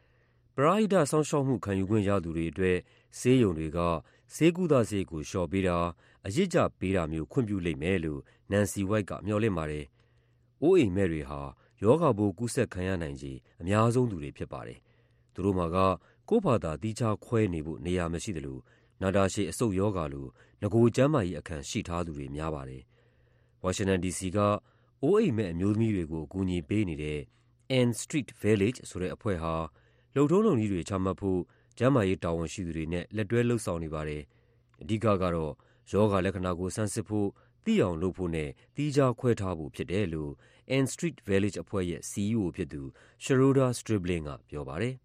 [0.58, 2.78] ပရဟိတစောင့်ရှောက်မှု ခံယူခွင့်ရသူတွေအတွက်
[3.20, 3.80] ဆေးရုံတွေက
[4.34, 5.78] ဆေးကုသစရိတ်ကို လျှော့ပေးတာ၊
[6.26, 9.86] အရစ်ကျပေးတာမျိုး ခွင့်ပြုလိမ့်မယ်လို့ Nancy White က မျှော်လင့်ပါတယ်။
[10.62, 11.40] အိုးအိမ်မဲ့တွေဟာ
[11.84, 14.80] ရောဂါပိုး ကူးစက်ခံရနိုင်ခြေ အများဆုံးသူတွေ ဖြစ်ပါတယ်။
[15.34, 15.78] သူတို့မှာက
[16.30, 18.58] ကိုယ့်ဖာသာ သီးခြားခွဲနေဖို့ နေရာမရှိသလို
[19.02, 20.28] နာတာရှည် အဆုတ်ရောဂါလို
[20.62, 22.82] နဂိုကျန်းမာရေးအခံရှိထားသူတွေ များပါတယ်။
[23.64, 24.38] ဝါရှင်တန်ဒီစီက
[25.02, 27.20] အိုးအိမ်မဲ့ အမျိုးသမီးတွေကို အကူအညီပေးနေတဲ့
[27.80, 29.54] Ann Street Village ဆိုတဲ့အဖွဲ့ဟာ
[30.16, 31.40] လုပ်ထုံးလုပ်နည်းတွေ ချမှတ်ဖို့
[31.78, 34.22] ကျန်းမာရေးတာဝန်ရှိသူတွေနဲ့ လက်တွဲလုပ်ဆောင်နေပါတယ်။
[34.82, 35.54] အဓိကကတော့
[35.94, 37.28] ရောဂါလက္ခဏာကို ဆန်းစစ်ဖို့၊
[37.66, 40.32] သိအောင်လုပ်ဖို့နဲ့ သီးခြားခွဲထားဖို့ဖြစ်တယ်လို့
[40.76, 42.82] Ann Street Village အဖွဲ့ရဲ့ CEO ဖြစ်သူ
[43.24, 44.94] Sharoda Stribling ကပြောပါတယ်။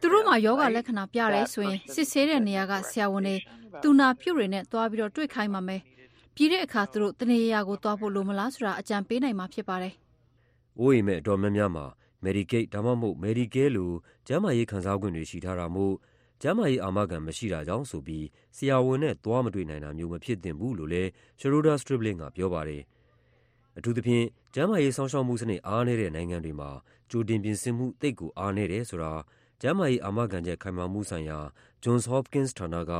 [0.02, 3.36] “သူတို့မှာ ရောဂါလက္ခဏာပြတယ်ဆိုရင် စစ်ဆေးတဲ့နေရာက ဆရာဝန်တွေ၊
[3.82, 5.82] သူနာပြုတွေနဲ့ သွားပြီး တွေ့ခိုင်းပါမယ်။
[6.40, 9.94] ပြီးတဲ့အခါသူတို့တနေရာရာသွားဖို့လိုမလားဆိုတာအကြံပေးနိုင်မှာဖြစ်ပါတယ်။”
[10.78, 11.84] အိုးအိမ်မဲ့အတော်များများမှာ
[12.24, 13.90] Medicaid ဒါမှမဟုတ် Medicare လို
[14.26, 15.94] ကျန်းမာရေးခံစားခွင့်တွေရှိထားတာမို့
[16.42, 18.24] ကျန်းမာရေးအာမခံမရှိတာကြောင့်ဆိုပြီး
[18.56, 21.08] ဆရာဝန်နဲ့သွားမတွေ့နိုင်တာမျိုးမဖြစ်သင့်ဘူးလို့လည်း
[21.40, 22.82] Sharoda Stribling ကပြောပါတယ်။
[23.78, 26.70] အထူးသဖြင့်ကျန်းမာရေးစောင့်ရှောက်မှုစနစ်အားနည်းတဲ့နိုင်ငံတွေမှာ
[27.10, 29.12] ကြိုတင်ပြင်ဆင်မှုသိပ်ကိုအားနည်းတယ်ဆိုတာ
[29.60, 31.38] ကျန်းမာရေးအာမခံချက်ခိုင်မာမှုဆိုင်ရာ
[31.82, 32.92] Johns Hopkins ဌာနက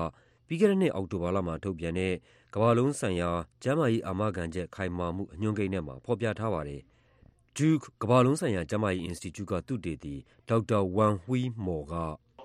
[0.46, 2.14] ပြီးခဲ့တဲ့နှစ်အောက်တိုဘာလမှာထုတ်ပြန်တဲ့
[2.54, 3.30] ကမ္ဘာလုံးဆိုင်ရာ
[3.62, 6.80] ကျန်းမာရေးအာမခံချက် ခိုင်မာမှု အညွှန်းကိန်းထဲမှာ ဖော်ပြထားပါတယ်။
[7.56, 10.14] Duke ကမ္ဘာလုံးဆိုင်ရာ ကျန်းမာရေးအင်စတီကျူကသုတေသီ
[10.48, 11.92] ဒေါက်တာ Wen-Hui Mo က“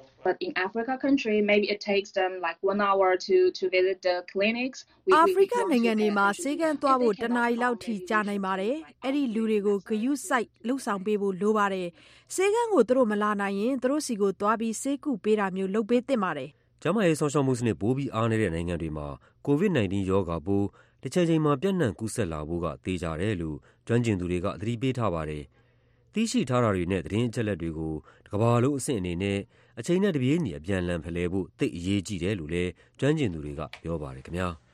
[5.15, 11.87] အာဖရိကနိုင်ငံတွေမှာ ဆေးခန်းသွားဖို့ တနာရီလောက်ထိ ကြာနိုင်ပါတယ်။အဲဒီလူတွေကို ဂရုစိုက်လုပ်ဆောင်ပေးဖို့ လိုပါတယ်။
[12.35, 16.51] ဆေးခန်းကို သူတို့မလာနိုင်ရင် သူတို့ဆီသွားပြီး ဆေးကုပေးတာမျိုး လုပ်ပေးသင့်ပါတယ်။”
[16.85, 19.07] ကျန်းမာရေးစောင့်ရှောက်မှုစနစ် ပိုပြီးအားနည်းတဲ့ နိုင်ငံတွေမှာ
[19.47, 20.67] COVID-19 ရောဂါပိုး
[21.03, 25.43] တချိန်ချိန်မှာ ပျံ့နှံ့ကူးစက်လာဖို့က သေချာတယ်လို့ ကျွမ်းကျင်သူတွေက သတိပေးထားပါတယ်။
[26.13, 27.93] သိရှိထားတာတွေနဲ့ သတင်းအချက်အလက်တွေကို
[28.25, 29.39] တကမ္ဘာလုံးအဆင့်အနေနဲ့
[29.79, 34.53] အချိန်နဲ့တပြေးညီ အပြန်အလှန်ဖလှယ်ဖို့ သိပ်အရေးကြီးတယ်လို့လည်း ကျွမ်းကျင်သူတွေက ပြောပါတယ်ခင်ဗျား။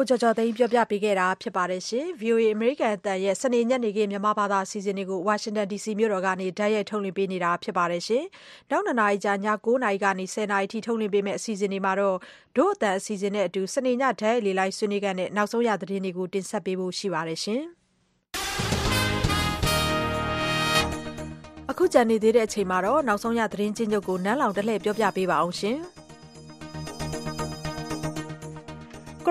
[0.00, 1.64] ကိုကျော်ကျော်သိန်းပြောပြပေးခဲ့တာပါ။
[2.20, 7.84] VOA အမေရိကန်အသံရဲ့စနေညနေခင်းမြန်မာဘာသာအစီအစဉ်တွေကိုဝါရှင်တန်ဒီစီမြို့တော်ကနေတိုက်ရိုက်ထုတ်လွှင့်ပေးနေတာပါ။
[8.70, 9.34] နောက်၂နာရီကြာည
[9.64, 12.16] ၉နာရီကနေ၁၀နာရီအထိထုတ်လွှင့်ပေးမယ့်အစီအစဉ်တွေမှာတော့
[12.56, 17.40] ဒို့အသံအစီအစဉ်နဲ့အတူစနေညတိုက်ရိုက်လေလှိုင်းဆွေးနွေးခန်းနဲ့နောက်ဆုံးရသတင်းတွေကိုတင်ဆက်ပေးဖို့ရှိပါတယ်။
[21.70, 25.78] အခုကျန်နေသေးတဲ့အချိန်မှာတော့နောက်ဆုံးရသတင်းကျဉ်းချုပ်ကိုနန်းလောင်ဝ်ကတင်ပြပေးပါမယ်။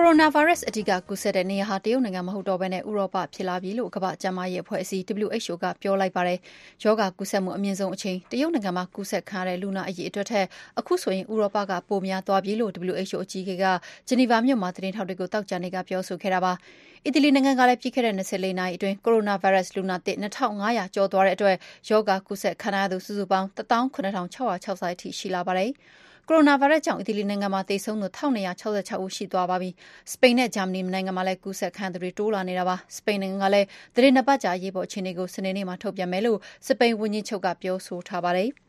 [0.00, 6.38] ိုရိုနာဗိုင်းရပ်စ် အဓိကကူးစက်တဲ့နေရာဟာ တရုတ်နိုင်ငံမဟုတ်တော့ဘဲ ဥရောပဖြစ်လာပြီလို့ ကမ္ဘာ့ကျန်းမာရေးအဖွဲ့အစည်း WHO က ပြောလိုက်ပါတယ်။
[6.84, 10.46] ရောဂါကူးစက်မှု အမြင့်ဆုံးအချိန် တရုတ်နိုင်ငံမှာ ကူးစက်ခံရတဲ့ လူနာအရေအတွက်ထက်
[10.78, 13.64] အခုဆိုရင် ဥရောပက ပိုများသွားပြီလို့ WHO အကြီးအကဲက
[14.08, 16.52] ဂျနီဗာမြို့မှာ သတင်းထောက်တွေကို သောကြာနေ့က ပြောဆိုခဲ့တာပါ။
[17.06, 21.56] အီတလီနိုင်ငံကလည်း ပြီးခဲ့တဲ့ ၂၄ နာရီအတွင်း ကိုရိုနာဗိုင်းရပ်စ် လူနာသစ် ၂,၅၀၀ ကျော်သွားတဲ့အတွက်
[21.90, 24.16] ရောဂါကူးစက်ခံထားရသူ စုစုပေါင်း ၁၇,၆
[24.64, 25.72] ၆၀ ထိ ရှိလာပါတယ်။
[26.30, 28.50] ကိုရိုနာဗိုင်းရပ်စ်ကြောင့် အီတလီနိုင်ငံမှာ သေဆုံးသူ ၁,၂၆
[28.88, 29.70] ၆ ဦး ရှိသွားပါပြီ။
[30.12, 38.50] စပိန်နဲ့ ဂျာမနီနိုင်ငံမှာလည်း ကူးစက်ခံရသူတွေ တိုးလာနေတာပါ။စပိန်နိုင်ငံကလည်း သီတင်းနှစ်ပတ်ကြာ အရေးပေါ်အခြေအနေကို စနေနေ့မှာ ထုတ်ပြန်မယ်လို့ စပိန်ဝန်ကြီးချုပ်က ပြောဆိုထားပါတယ်။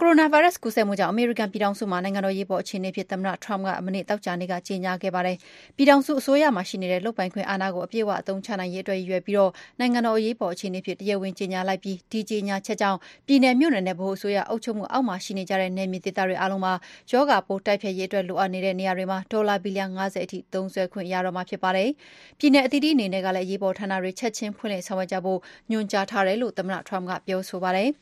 [0.00, 5.36] ကိုရိုနာဗိုင်းရပ်စ် ကူးစက်မှုကြောင့် အမေရိကန်ပြည်ထောင်စုမှာ နိုင်ငံတော် အရေးပေါ်အခြေအနေအဖြစ် သမ္မတ Trump က မနေ့ သောကြာနေ့က ကြေညာခဲ့ပါတယ်။
[5.76, 16.74] ပြည်ထောင်စုအစိုးရမှာရှိနေတဲ့ လုပ်ပိုင်ခွင့်အာဏာကို အပြည့်အဝအသုံးချနိုင်ရေးအတွက် ရည်ရွယ်ပြီး နိုင်ငံတော် အရေးပေါ်အခြေအနေအဖြစ် တရားဝင်ကြေညာလိုက်ပြီး ဒီကြေညာချက်ကြောင့် ပြည်နယ် မြို့နယ်နဲ့ ဗဟိုအစိုးရအုပ်ချုပ်မှုအောက်မှာရှိနေကြတဲ့ နယ်မြေဒေသတွေအားလုံးမှာ
[17.12, 21.88] ရောဂါပိုးတိုက်ဖျက်ရေးအတွက် လိုအပ်နေတဲ့နေရာတွေမှာ ဒေါ်လာ ဘီလီယံ ၅၀ထိ သုံးစွဲခွင့်ရတော့မှာဖြစ်ပါတယ်။
[22.38, 25.38] ပြည်နယ်အသီးသီးအနေနဲ့လည်း အရေးပေါ်ဌာနတွေ ချက်ချင်းဖွင့်လှစ်ဆောင်ရွက်ကြဖို့
[25.70, 27.90] ညွှန်ကြားထားတယ်လို့ သမ္မတ Trump ကပြောဆိုပါတယ်။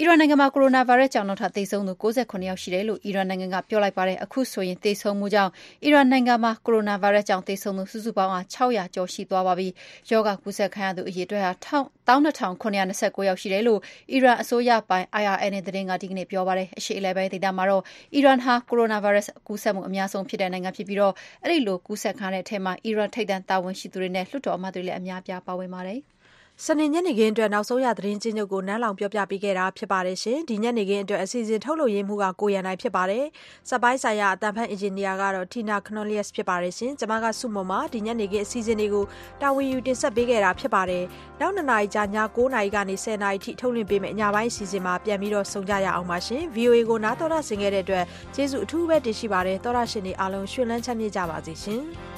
[0.00, 5.50] အီရန်နိုင်ငံမှာ ကိုရိုနာဗိုင်းရပ်စ်ကြောင့် နောက်ထပ်သေဆုံးသူ ၉၇ ယောက်ရှိတယ်လို့ အီရန်နိုင်ငံက ပြောလိုက်ပါတယ်။အခုဆိုရင် သေဆုံးမှုကြောင့်
[5.84, 9.68] အီရန်နိုင်ငံမှာ ကိုရိုနာဗိုင်းရပ်စ်ကြောင့် သေဆုံးသူ စုစုပေါင်း ၆၀၀ ကျော် ရှိသွားပါပြီ။
[10.10, 12.72] ရောဂါကူးစက်ခံရသူ အရေအတွက်၁၂,၇၂
[13.16, 13.80] ၉ ယောက် ရှိတယ်လို့
[14.12, 17.82] အီရန်အစိုးရပိုင် IRNA သတင်းက ဒီကနေ့ ပြောပါတယ်။အရှေ့အလယ်ပိုင်းဒေသမှာတော့
[18.14, 20.98] အီရန်ဟာ ကိုရိုနာဗိုင်းရပ်စ် ကူးစက်မှု အများဆုံးဖြစ်တဲ့နိုင်ငံဖြစ်ပြီး
[21.42, 26.00] အဲဒီလို ကူးစက်ခံရတဲ့အထဲမှာ အီရန် ထိပ်တန်းတာဝန်ရှိသူတွေနဲ့ လွှတ်တော်အမတ်တွေလည်း အများအပြား ပါဝင်ပါတယ်။
[26.66, 30.00] စနေညနေခင်းအတွက်နောက်ဆုံးရသတင်းကျဉ်းချုပ်ကိုနန်းလောင်ဝ်ပြောပြပေးခဲ့တာပါ။
[30.50, 33.04] ဒီညနေခင်းအတွက်အစီအစဉ်ထုတ်လုပ်ရေးမှူးကကိုရန်နိုင်ပါ။
[33.68, 36.56] စက်ပိုင်းဆိုင်ရာအသံဖတ်အင်ဂျင်နီယာကတော့ Tina Cornelius ပါ။
[37.00, 39.04] ကျမစုမွန်ပါ။ဒီညနေခင်းအစီအစဉ်တွေကို
[39.40, 40.82] တာဝန်ယူတင်ဆက်ပေးခဲ့တာပါ။
[41.40, 46.18] နောက်၂နာရီကြာည၉နာရီကနေ၁၀နာရီအထိထုတ်လွှင့်ပေးမယ့်ညပိုင်းအစီအစဉ်မှာပြန်ပြီးဆုံကြရအောင်ပါ။
[46.56, 51.84] VOA ကိုနားတော်တာဆင်ခဲ့တဲ့အတွက်ကျေးဇူးအထူးပဲတင်ရှိပါတယ်။သောတရှင်တွေအားလုံးရွှင်လန်းချမ်းမြေ့ကြပါစေရှင်။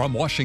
[0.00, 0.30] From Washington.